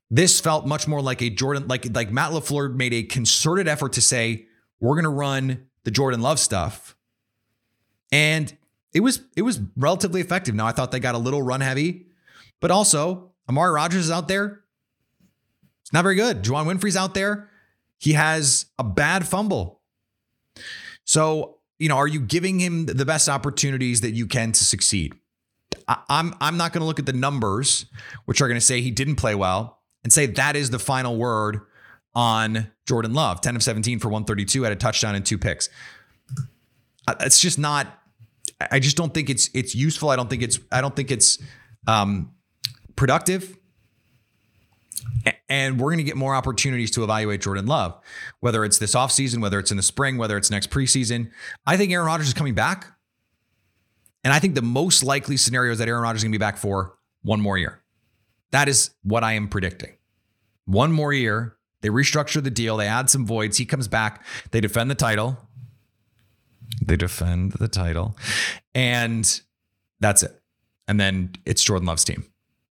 This 0.10 0.42
felt 0.42 0.68
much 0.68 0.90
more 0.90 1.02
like 1.02 1.22
a 1.22 1.30
Jordan, 1.30 1.68
like 1.68 1.96
like 1.96 2.12
Matt 2.12 2.32
LaFleur 2.32 2.76
made 2.76 2.94
a 2.94 3.04
concerted 3.04 3.68
effort 3.70 3.94
to 3.94 4.02
say 4.02 4.46
we're 4.82 4.96
going 4.96 5.04
to 5.04 5.10
run 5.10 5.68
the 5.86 5.92
Jordan 5.92 6.22
Love 6.22 6.38
stuff, 6.38 6.98
and 8.12 8.56
it 8.94 9.00
was 9.00 9.22
it 9.38 9.44
was 9.44 9.62
relatively 9.78 10.20
effective. 10.20 10.54
Now 10.54 10.68
I 10.68 10.74
thought 10.74 10.92
they 10.92 11.00
got 11.00 11.16
a 11.16 11.20
little 11.20 11.42
run 11.42 11.62
heavy, 11.62 12.08
but 12.60 12.72
also 12.72 13.32
Amari 13.48 13.72
Rodgers 13.72 14.06
is 14.06 14.12
out 14.12 14.28
there. 14.28 14.64
It's 15.82 15.94
not 15.94 16.04
very 16.04 16.16
good. 16.16 16.44
Juwann 16.44 16.66
Winfree's 16.66 16.98
out 16.98 17.14
there. 17.14 17.50
He 18.00 18.14
has 18.14 18.66
a 18.78 18.84
bad 18.84 19.26
fumble. 19.26 19.80
So 21.06 21.60
you 21.82 21.90
know, 21.90 21.98
are 21.98 22.08
you 22.08 22.20
giving 22.20 22.60
him 22.60 22.86
the 22.86 23.06
best 23.06 23.28
opportunities 23.28 24.02
that 24.02 24.12
you 24.12 24.28
can 24.28 24.52
to 24.52 24.64
succeed? 24.64 25.16
I'm 25.88 26.36
I'm 26.40 26.56
not 26.56 26.74
going 26.74 26.82
to 26.82 26.86
look 26.86 27.00
at 27.00 27.08
the 27.08 27.14
numbers, 27.14 27.88
which 28.26 28.40
are 28.40 28.48
going 28.48 28.60
to 28.60 28.66
say 28.66 28.82
he 28.82 28.92
didn't 28.92 29.16
play 29.16 29.34
well, 29.34 29.80
and 30.04 30.14
say 30.14 30.28
that 30.28 30.56
is 30.56 30.70
the 30.70 30.78
final 30.78 31.18
word 31.18 31.62
on 32.14 32.70
Jordan 32.86 33.16
Love. 33.16 33.42
10 33.42 33.56
of 33.56 33.64
17 33.64 33.98
for 33.98 34.10
132, 34.10 34.62
had 34.62 34.72
a 34.72 34.76
touchdown 34.76 35.16
and 35.16 35.26
two 35.26 35.40
picks. 35.40 35.70
It's 37.20 37.40
just 37.40 37.58
not. 37.58 37.88
I 38.70 38.78
just 38.78 38.96
don't 38.96 39.12
think 39.12 39.32
it's 39.32 39.50
it's 39.56 39.74
useful. 39.74 40.10
I 40.10 40.16
don't 40.16 40.30
think 40.30 40.44
it's 40.44 40.60
I 40.72 40.82
don't 40.82 40.96
think 40.96 41.10
it's 41.10 41.40
um, 41.88 42.32
productive 42.96 43.58
and 45.52 45.82
we're 45.82 45.90
going 45.90 45.98
to 45.98 46.06
get 46.06 46.16
more 46.16 46.34
opportunities 46.34 46.92
to 46.92 47.04
evaluate 47.04 47.42
Jordan 47.42 47.66
Love, 47.66 48.00
whether 48.40 48.64
it's 48.64 48.78
this 48.78 48.96
offseason, 48.96 49.42
whether 49.42 49.60
it's 49.60 49.70
in 49.70 49.76
the 49.76 49.84
spring, 49.84 50.18
whether 50.18 50.38
it's 50.38 50.50
next 50.50 50.70
preseason. 50.70 51.30
I 51.68 51.76
think 51.76 51.92
Aaron 51.92 52.08
Rodgers 52.08 52.28
is 52.28 52.34
coming 52.34 52.56
back. 52.56 52.88
And 54.24 54.32
I 54.32 54.40
think 54.40 54.56
the 54.56 54.62
most 54.62 55.04
likely 55.04 55.36
scenario 55.36 55.74
is 55.74 55.80
that 55.80 55.90
Aaron 55.90 56.04
Rodgers 56.04 56.20
is 56.20 56.24
going 56.24 56.32
to 56.32 56.38
be 56.38 56.40
back 56.40 56.56
for 56.56 56.94
one 57.24 57.42
more 57.42 57.58
year. 57.58 57.84
That 58.52 58.70
is 58.70 58.92
what 59.04 59.26
I 59.26 59.34
am 59.34 59.50
predicting. 59.50 59.98
One 60.64 60.94
more 60.94 61.12
year. 61.12 61.58
They 61.82 61.90
restructure 61.90 62.42
the 62.42 62.52
deal, 62.52 62.78
they 62.78 62.88
add 62.88 63.10
some 63.10 63.26
voids. 63.26 63.58
He 63.58 63.66
comes 63.66 63.90
back, 63.90 64.24
they 64.52 64.62
defend 64.62 64.90
the 64.90 64.96
title. 64.96 65.38
They 66.82 66.96
defend 66.96 67.54
the 67.54 67.68
title. 67.68 68.16
And 68.74 69.42
that's 70.00 70.24
it. 70.24 70.40
And 70.88 70.98
then 70.98 71.34
it's 71.46 71.62
Jordan 71.62 71.88
Love's 71.88 72.06
team. 72.06 72.31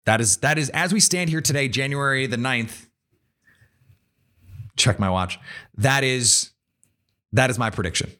That 0.08 0.22
is 0.22 0.38
that 0.38 0.56
is 0.56 0.70
as 0.70 0.94
we 0.94 1.00
stand 1.00 1.28
here 1.28 1.42
today, 1.42 1.68
January 1.68 2.26
the 2.26 2.38
9th. 2.38 2.86
Check 4.74 4.98
my 4.98 5.10
watch. 5.10 5.38
That 5.76 6.02
is 6.02 6.48
that 7.34 7.50
is 7.50 7.58
my 7.58 7.68
prediction. 7.68 8.10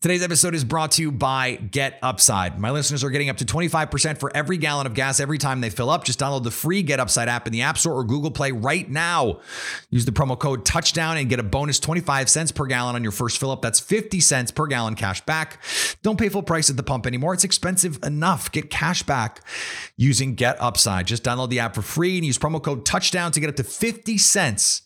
Today's 0.00 0.22
episode 0.22 0.54
is 0.54 0.64
brought 0.64 0.92
to 0.92 1.02
you 1.02 1.10
by 1.10 1.54
Get 1.54 1.98
Upside. 2.02 2.58
My 2.58 2.70
listeners 2.70 3.02
are 3.02 3.10
getting 3.10 3.30
up 3.30 3.38
to 3.38 3.44
25% 3.44 4.18
for 4.18 4.30
every 4.36 4.58
gallon 4.58 4.86
of 4.86 4.92
gas 4.92 5.20
every 5.20 5.38
time 5.38 5.60
they 5.62 5.70
fill 5.70 5.88
up. 5.88 6.04
Just 6.04 6.20
download 6.20 6.44
the 6.44 6.50
free 6.50 6.82
Get 6.82 7.00
Upside 7.00 7.28
app 7.28 7.46
in 7.46 7.52
the 7.52 7.62
App 7.62 7.78
Store 7.78 7.94
or 7.94 8.04
Google 8.04 8.30
Play 8.30 8.52
right 8.52 8.88
now. 8.88 9.40
Use 9.88 10.04
the 10.04 10.12
promo 10.12 10.38
code 10.38 10.66
touchdown 10.66 11.16
and 11.16 11.30
get 11.30 11.40
a 11.40 11.42
bonus 11.42 11.80
25 11.80 12.28
cents 12.28 12.52
per 12.52 12.66
gallon 12.66 12.94
on 12.94 13.02
your 13.02 13.12
first 13.12 13.38
fill 13.38 13.50
up. 13.50 13.62
That's 13.62 13.80
50 13.80 14.20
cents 14.20 14.50
per 14.50 14.66
gallon 14.66 14.94
cash 14.94 15.22
back. 15.22 15.62
Don't 16.02 16.18
pay 16.18 16.28
full 16.28 16.42
price 16.42 16.68
at 16.68 16.76
the 16.76 16.82
pump 16.82 17.06
anymore. 17.06 17.32
It's 17.32 17.44
expensive 17.44 17.98
enough. 18.04 18.52
Get 18.52 18.68
cash 18.68 19.02
back 19.02 19.40
using 19.96 20.34
Get 20.34 20.60
Upside. 20.60 21.06
Just 21.06 21.24
download 21.24 21.48
the 21.48 21.60
app 21.60 21.74
for 21.74 21.82
free 21.82 22.16
and 22.18 22.26
use 22.26 22.38
promo 22.38 22.62
code 22.62 22.84
touchdown 22.84 23.32
to 23.32 23.40
get 23.40 23.48
up 23.48 23.56
to 23.56 23.64
50 23.64 24.18
cents 24.18 24.82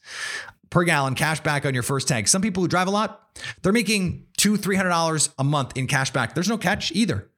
per 0.71 0.85
gallon 0.85 1.15
cash 1.15 1.41
back 1.41 1.67
on 1.67 1.75
your 1.75 1.83
first 1.83 2.07
tank. 2.07 2.29
Some 2.29 2.43
people 2.43 2.63
who 2.63 2.69
drive 2.69 2.87
a 2.87 2.93
lot, 2.93 3.37
they're 3.63 3.73
making 3.73 4.28
two, 4.39 4.57
three 4.57 4.77
hundred 4.77 4.91
dollars 4.91 5.29
a 5.39 5.45
month 5.45 5.77
in 5.77 5.87
cash 5.87 6.11
back. 6.11 6.35
There's 6.35 6.49
no 6.49 6.57
catch 6.57 6.91
either. 6.93 7.29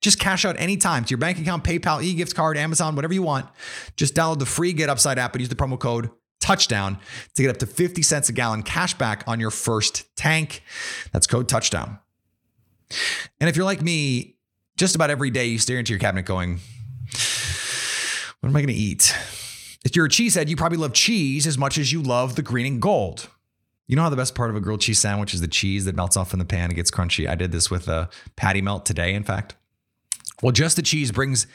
Just 0.00 0.18
cash 0.18 0.44
out 0.44 0.58
anytime 0.58 1.04
to 1.04 1.10
your 1.10 1.18
bank 1.18 1.38
account, 1.40 1.64
PayPal, 1.64 2.02
e-gift 2.02 2.34
card, 2.34 2.56
Amazon, 2.56 2.94
whatever 2.94 3.12
you 3.12 3.22
want. 3.22 3.46
Just 3.96 4.14
download 4.14 4.38
the 4.38 4.46
free 4.46 4.72
Get 4.72 4.88
Upside 4.88 5.18
app 5.18 5.34
and 5.34 5.40
use 5.40 5.48
the 5.48 5.56
promo 5.56 5.78
code 5.78 6.08
touchdown 6.40 6.98
to 7.34 7.42
get 7.42 7.50
up 7.50 7.56
to 7.58 7.66
50 7.66 8.00
cents 8.02 8.28
a 8.28 8.32
gallon 8.32 8.62
cash 8.62 8.94
back 8.94 9.24
on 9.26 9.40
your 9.40 9.50
first 9.50 10.04
tank. 10.16 10.62
That's 11.12 11.26
code 11.26 11.48
touchdown. 11.48 11.98
And 13.40 13.50
if 13.50 13.56
you're 13.56 13.64
like 13.64 13.82
me, 13.82 14.36
just 14.76 14.94
about 14.94 15.10
every 15.10 15.30
day 15.30 15.46
you 15.46 15.58
stare 15.58 15.80
into 15.80 15.92
your 15.92 15.98
cabinet 15.98 16.24
going, 16.24 16.60
what 18.40 18.48
am 18.48 18.56
I 18.56 18.60
going 18.60 18.68
to 18.68 18.72
eat? 18.72 19.14
If 19.84 19.96
you're 19.96 20.06
a 20.06 20.08
cheesehead, 20.08 20.48
you 20.48 20.56
probably 20.56 20.78
love 20.78 20.92
cheese 20.92 21.46
as 21.46 21.58
much 21.58 21.76
as 21.76 21.92
you 21.92 22.02
love 22.02 22.36
the 22.36 22.42
green 22.42 22.66
and 22.66 22.80
gold. 22.80 23.28
You 23.88 23.96
know 23.96 24.02
how 24.02 24.10
the 24.10 24.16
best 24.16 24.34
part 24.34 24.50
of 24.50 24.56
a 24.56 24.60
grilled 24.60 24.82
cheese 24.82 24.98
sandwich 24.98 25.32
is 25.32 25.40
the 25.40 25.48
cheese 25.48 25.86
that 25.86 25.96
melts 25.96 26.16
off 26.16 26.34
in 26.34 26.38
the 26.38 26.44
pan 26.44 26.66
and 26.66 26.76
gets 26.76 26.90
crunchy? 26.90 27.26
I 27.26 27.34
did 27.34 27.52
this 27.52 27.70
with 27.70 27.88
a 27.88 28.10
patty 28.36 28.60
melt 28.60 28.84
today, 28.84 29.14
in 29.14 29.24
fact. 29.24 29.56
Well, 30.42 30.52
just 30.52 30.76
the 30.76 30.82
cheese 30.82 31.10
brings 31.10 31.46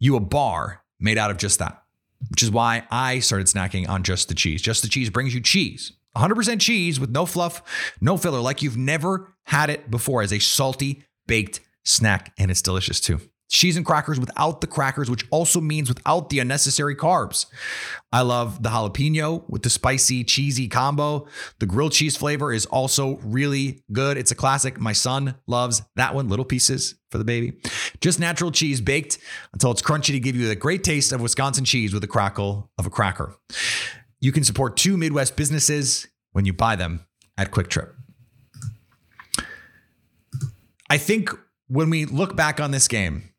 you 0.00 0.16
a 0.16 0.20
bar 0.20 0.82
made 0.98 1.16
out 1.16 1.30
of 1.30 1.36
just 1.36 1.60
that, 1.60 1.80
which 2.28 2.42
is 2.42 2.50
why 2.50 2.82
I 2.90 3.20
started 3.20 3.46
snacking 3.46 3.88
on 3.88 4.02
just 4.02 4.28
the 4.28 4.34
cheese. 4.34 4.60
Just 4.60 4.82
the 4.82 4.88
cheese 4.88 5.10
brings 5.10 5.32
you 5.32 5.40
cheese. 5.40 5.92
100% 6.16 6.60
cheese 6.60 6.98
with 6.98 7.10
no 7.10 7.24
fluff, 7.24 7.62
no 8.00 8.16
filler, 8.16 8.40
like 8.40 8.62
you've 8.62 8.76
never 8.76 9.32
had 9.44 9.70
it 9.70 9.92
before 9.92 10.22
as 10.22 10.32
a 10.32 10.40
salty 10.40 11.04
baked 11.28 11.60
snack. 11.84 12.32
And 12.36 12.50
it's 12.50 12.62
delicious 12.62 13.00
too 13.00 13.20
cheese 13.50 13.76
and 13.76 13.84
crackers 13.84 14.18
without 14.18 14.60
the 14.60 14.66
crackers, 14.66 15.10
which 15.10 15.26
also 15.30 15.60
means 15.60 15.88
without 15.88 16.30
the 16.30 16.38
unnecessary 16.38 16.94
carbs. 16.94 17.46
I 18.12 18.22
love 18.22 18.62
the 18.62 18.70
jalapeno 18.70 19.42
with 19.48 19.62
the 19.62 19.70
spicy, 19.70 20.24
cheesy 20.24 20.68
combo. 20.68 21.26
The 21.58 21.66
grilled 21.66 21.92
cheese 21.92 22.16
flavor 22.16 22.52
is 22.52 22.64
also 22.66 23.16
really 23.18 23.82
good. 23.92 24.16
It's 24.16 24.30
a 24.30 24.36
classic. 24.36 24.80
My 24.80 24.92
son 24.92 25.34
loves 25.46 25.82
that 25.96 26.14
one, 26.14 26.28
little 26.28 26.44
pieces 26.44 26.94
for 27.10 27.18
the 27.18 27.24
baby. 27.24 27.54
Just 28.00 28.20
natural 28.20 28.52
cheese 28.52 28.80
baked 28.80 29.18
until 29.52 29.72
it's 29.72 29.82
crunchy 29.82 30.12
to 30.12 30.20
give 30.20 30.36
you 30.36 30.46
the 30.46 30.56
great 30.56 30.84
taste 30.84 31.12
of 31.12 31.20
Wisconsin 31.20 31.64
cheese 31.64 31.92
with 31.92 32.02
the 32.02 32.08
crackle 32.08 32.70
of 32.78 32.86
a 32.86 32.90
cracker. 32.90 33.34
You 34.20 34.32
can 34.32 34.44
support 34.44 34.76
two 34.76 34.96
Midwest 34.96 35.36
businesses 35.36 36.06
when 36.32 36.44
you 36.44 36.52
buy 36.52 36.76
them 36.76 37.04
at 37.36 37.50
Quick 37.50 37.68
Trip. 37.68 37.94
I 40.88 40.98
think 40.98 41.30
when 41.68 41.90
we 41.90 42.04
look 42.04 42.36
back 42.36 42.60
on 42.60 42.70
this 42.70 42.88
game, 42.88 43.29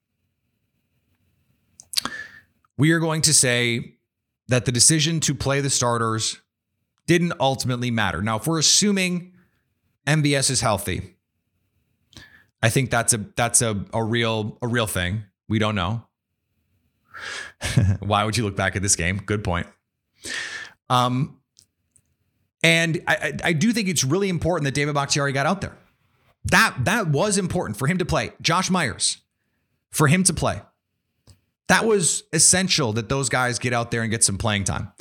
we 2.81 2.93
are 2.93 2.99
going 2.99 3.21
to 3.21 3.31
say 3.31 3.93
that 4.47 4.65
the 4.65 4.71
decision 4.71 5.19
to 5.19 5.35
play 5.35 5.61
the 5.61 5.69
starters 5.69 6.41
didn't 7.05 7.31
ultimately 7.39 7.91
matter. 7.91 8.23
Now, 8.23 8.37
if 8.37 8.47
we're 8.47 8.57
assuming 8.57 9.33
MVS 10.07 10.49
is 10.49 10.61
healthy, 10.61 11.15
I 12.63 12.69
think 12.71 12.89
that's 12.89 13.13
a 13.13 13.19
that's 13.35 13.61
a, 13.61 13.85
a 13.93 14.03
real 14.03 14.57
a 14.63 14.67
real 14.67 14.87
thing. 14.87 15.25
We 15.47 15.59
don't 15.59 15.75
know. 15.75 16.07
Why 17.99 18.23
would 18.23 18.35
you 18.35 18.45
look 18.45 18.55
back 18.55 18.75
at 18.75 18.81
this 18.81 18.95
game? 18.95 19.17
Good 19.27 19.43
point. 19.43 19.67
Um, 20.89 21.37
and 22.63 23.03
I, 23.07 23.33
I 23.43 23.53
do 23.53 23.73
think 23.73 23.89
it's 23.89 24.03
really 24.03 24.27
important 24.27 24.65
that 24.65 24.73
David 24.73 24.95
Bakhtiari 24.95 25.33
got 25.33 25.45
out 25.45 25.61
there. 25.61 25.77
That 26.45 26.75
that 26.85 27.09
was 27.09 27.37
important 27.37 27.77
for 27.77 27.85
him 27.85 27.99
to 27.99 28.05
play. 28.05 28.31
Josh 28.41 28.71
Myers, 28.71 29.17
for 29.91 30.07
him 30.07 30.23
to 30.23 30.33
play. 30.33 30.61
That 31.71 31.85
was 31.85 32.23
essential 32.33 32.91
that 32.93 33.07
those 33.07 33.29
guys 33.29 33.57
get 33.57 33.71
out 33.71 33.91
there 33.91 34.01
and 34.01 34.11
get 34.11 34.25
some 34.25 34.37
playing 34.37 34.65
time. 34.65 34.91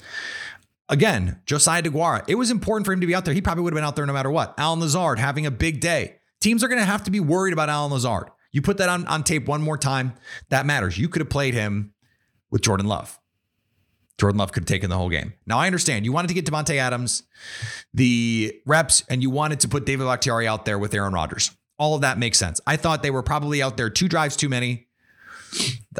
Again, 0.89 1.41
Josiah 1.45 1.83
DeGuara, 1.83 2.25
it 2.29 2.37
was 2.37 2.51
important 2.51 2.87
for 2.87 2.93
him 2.93 3.01
to 3.01 3.07
be 3.09 3.15
out 3.15 3.25
there. 3.25 3.35
He 3.35 3.41
probably 3.41 3.65
would 3.65 3.73
have 3.73 3.77
been 3.77 3.85
out 3.85 3.97
there 3.97 4.07
no 4.07 4.13
matter 4.13 4.31
what. 4.31 4.55
Allen 4.57 4.79
Lazard 4.79 5.19
having 5.19 5.47
a 5.47 5.51
big 5.51 5.81
day. 5.81 6.17
Teams 6.41 6.63
are 6.63 6.69
going 6.69 6.81
to 6.81 6.85
have 6.85 7.05
to 7.05 7.11
be 7.11 7.19
worried 7.21 7.53
about 7.53 7.69
Allen 7.69 7.93
Lazard. 7.93 8.29
You 8.53 8.63
put 8.63 8.79
that 8.79 8.89
on, 8.89 9.05
on 9.07 9.25
tape 9.25 9.47
one 9.47 9.63
more 9.63 9.77
time, 9.77 10.15
that 10.49 10.65
matters. 10.65 10.97
You 10.97 11.09
could 11.09 11.21
have 11.21 11.29
played 11.29 11.55
him 11.55 11.93
with 12.51 12.63
Jordan 12.63 12.87
Love. 12.87 13.19
Jordan 14.19 14.39
Love 14.39 14.53
could 14.53 14.63
have 14.63 14.69
taken 14.69 14.91
the 14.91 14.97
whole 14.97 15.09
game. 15.09 15.33
Now 15.47 15.59
I 15.59 15.67
understand 15.67 16.05
you 16.05 16.13
wanted 16.13 16.29
to 16.29 16.35
get 16.35 16.45
Davante 16.45 16.77
Adams 16.77 17.25
the 17.95 18.55
reps 18.67 19.03
and 19.09 19.23
you 19.23 19.31
wanted 19.31 19.61
to 19.61 19.69
put 19.69 19.87
David 19.87 20.05
Bakhtiari 20.05 20.47
out 20.47 20.67
there 20.67 20.79
with 20.79 20.95
Aaron 20.95 21.15
Rodgers. 21.15 21.51
All 21.79 21.95
of 21.95 22.03
that 22.03 22.19
makes 22.19 22.39
sense. 22.39 22.61
I 22.67 22.77
thought 22.77 23.03
they 23.03 23.11
were 23.11 23.23
probably 23.23 23.63
out 23.63 23.77
there 23.77 23.91
two 23.91 24.09
drives 24.09 24.37
too 24.37 24.49
many. 24.49 24.89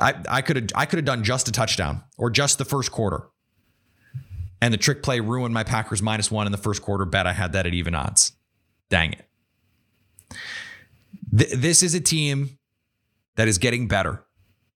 I, 0.01 0.43
could 0.43 0.57
have 0.57 0.67
I 0.75 0.87
could 0.87 0.99
have 0.99 1.05
done 1.05 1.25
just 1.25 1.49
a 1.49 1.53
touchdown 1.53 2.03
or 2.17 2.31
just 2.31 2.59
the 2.59 2.65
first 2.65 2.93
quarter. 2.93 3.29
And 4.63 4.75
the 4.75 4.79
trick 4.79 5.03
play 5.03 5.21
ruined 5.21 5.55
my 5.55 5.65
Packers 5.65 6.03
minus 6.03 6.31
one 6.31 6.47
in 6.47 6.53
the 6.53 6.59
first 6.59 6.83
quarter 6.83 7.05
bet. 7.05 7.27
I 7.27 7.33
had 7.33 7.53
that 7.53 7.67
at 7.67 7.75
even 7.75 7.95
odds. 7.95 8.33
Dang 8.91 9.15
it. 9.15 9.25
Th- 11.37 11.53
this 11.53 11.83
is 11.83 11.95
a 11.95 12.01
team 12.01 12.59
that 13.37 13.49
is 13.49 13.59
getting 13.59 13.89
better. 13.89 14.25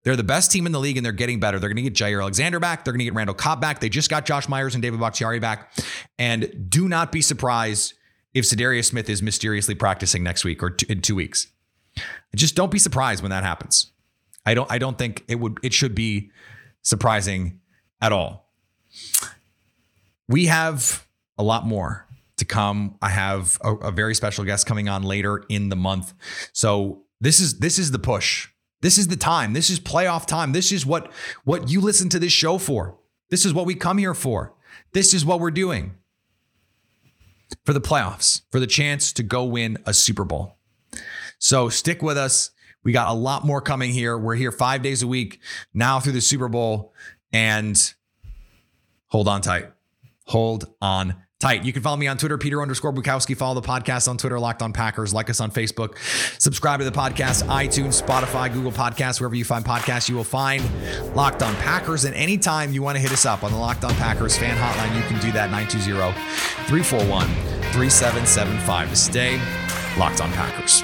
They're 0.05 0.17
the 0.17 0.23
best 0.23 0.51
team 0.51 0.67
in 0.67 0.73
the 0.73 0.81
league 0.81 0.97
and 0.97 1.05
they're 1.05 1.13
getting 1.13 1.41
better. 1.41 1.59
They're 1.59 1.71
going 1.71 1.83
to 1.83 1.91
get 1.91 1.95
Jaire 1.95 2.21
Alexander 2.21 2.61
back. 2.61 2.85
They're 2.85 2.93
going 2.93 3.01
to 3.01 3.05
get 3.05 3.15
Randall 3.15 3.35
Cobb 3.35 3.61
back. 3.61 3.81
They 3.81 3.89
just 3.89 4.11
got 4.11 4.27
Josh 4.27 4.49
Myers 4.49 4.75
and 4.75 4.83
David 4.83 5.01
Bakhtiari 5.01 5.39
back. 5.39 5.73
And 6.19 6.67
do 6.69 6.89
not 6.89 7.11
be 7.11 7.23
surprised 7.23 7.95
if 8.35 8.45
Za'Darius 8.45 8.87
Smith 8.87 9.09
is 9.09 9.23
mysteriously 9.23 9.75
practicing 9.75 10.23
next 10.23 10.45
week 10.45 10.63
or 10.63 10.71
t- 10.71 10.87
in 10.91 11.01
two 11.01 11.15
weeks. 11.15 11.49
Just 12.35 12.55
don't 12.55 12.71
be 12.71 12.79
surprised 12.79 13.23
when 13.23 13.31
that 13.31 13.45
happens. 13.45 13.93
I 14.47 14.55
don't. 14.55 14.71
I 14.71 14.79
don't 14.79 14.99
think 14.99 15.25
it 15.29 15.37
would. 15.37 15.59
It 15.63 15.73
should 15.73 15.95
be 15.95 16.31
surprising 16.83 17.61
at 18.01 18.13
all. 18.13 18.53
We 20.29 20.47
have 20.47 21.07
a 21.39 21.43
lot 21.43 21.67
more 21.67 22.07
to 22.37 22.45
come. 22.45 22.97
I 23.01 23.11
have 23.11 23.59
a, 23.63 23.75
a 23.75 23.91
very 23.91 24.15
special 24.15 24.45
guest 24.45 24.67
coming 24.67 24.89
on 24.89 25.03
later 25.03 25.45
in 25.49 25.69
the 25.69 25.77
month. 25.77 26.15
So 26.53 27.05
this 27.21 27.41
is 27.41 27.59
this 27.59 27.79
is 27.79 27.91
the 27.91 27.99
push 27.99 28.49
this 28.85 28.99
is 28.99 29.09
the 29.09 29.17
time. 29.17 29.55
This 29.55 29.71
is 29.71 29.81
playoff 29.81 30.27
time. 30.27 30.53
This 30.53 30.71
is 30.71 30.85
what 30.85 31.11
what 31.45 31.71
you 31.71 31.81
listen 31.81 32.11
to 32.11 32.19
this 32.19 32.35
show 32.35 32.59
for. 32.59 32.99
This 33.31 33.47
is 33.47 33.55
what 33.55 33.65
we 33.65 33.75
come 33.75 33.97
here 33.97 34.13
for. 34.13 34.53
This 34.93 35.15
is 35.15 35.25
what 35.25 35.41
we're 35.41 35.51
doing. 35.51 35.95
For 37.65 37.73
the 37.73 37.81
playoffs, 37.81 38.43
for 38.51 38.61
the 38.61 38.67
chance 38.67 39.11
to 39.15 39.23
go 39.23 39.43
win 39.43 39.79
a 39.87 39.95
Super 39.95 40.23
Bowl. 40.23 40.59
So 41.39 41.71
stick 41.71 42.03
with 42.03 42.19
us. 42.19 42.51
We 42.85 42.93
got 42.93 43.09
a 43.09 43.15
lot 43.15 43.45
more 43.45 43.61
coming 43.61 43.91
here. 43.91 44.17
We're 44.17 44.37
here 44.37 44.53
5 44.53 44.83
days 44.83 45.03
a 45.03 45.07
week 45.07 45.41
now 45.73 45.99
through 45.99 46.13
the 46.13 46.21
Super 46.21 46.49
Bowl 46.49 46.93
and 47.33 47.95
hold 49.07 49.27
on 49.27 49.41
tight. 49.41 49.73
Hold 50.27 50.73
on 50.81 51.17
tight. 51.41 51.65
You 51.65 51.73
can 51.73 51.83
follow 51.83 51.97
me 51.97 52.07
on 52.07 52.17
Twitter, 52.17 52.39
Peter 52.39 52.63
underscore 52.63 52.93
Bukowski. 52.93 53.37
Follow 53.37 53.61
the 53.61 53.67
podcast 53.67 54.09
on 54.09 54.17
Twitter, 54.17 54.39
Locked 54.39 54.63
on 54.63 54.73
Packers. 54.73 55.13
Like 55.13 55.29
us 55.29 55.41
on 55.41 55.51
Facebook. 55.51 55.99
Subscribe 56.41 56.79
to 56.79 56.85
the 56.85 56.93
podcast, 56.93 57.43
iTunes, 57.49 58.03
Spotify, 58.03 58.51
Google 58.53 58.73
Podcasts, 58.73 59.21
wherever 59.21 59.35
you 59.35 59.45
find 59.45 59.65
podcasts, 59.65 60.09
you 60.09 60.15
will 60.15 60.25
find 60.25 60.63
Locked 61.15 61.43
on 61.43 61.55
Packers. 61.57 62.05
And 62.05 62.15
anytime 62.15 62.73
you 62.73 62.83
want 62.83 62.97
to 62.97 63.03
hit 63.03 63.13
us 63.13 63.27
up 63.27 63.45
on 63.45 63.53
the 63.53 63.59
Locked 63.59 63.85
on 63.85 63.95
Packers 63.95 64.37
fan 64.39 64.57
hotline, 64.57 64.97
you 64.97 65.03
can 65.09 65.21
do 65.21 65.33
that 65.33 65.51
920 65.51 66.15
341 66.69 67.27
3775 67.73 68.91
to 68.91 68.97
stay 68.97 69.41
Locked 69.99 70.21
on 70.21 70.33
Packers. 70.33 70.83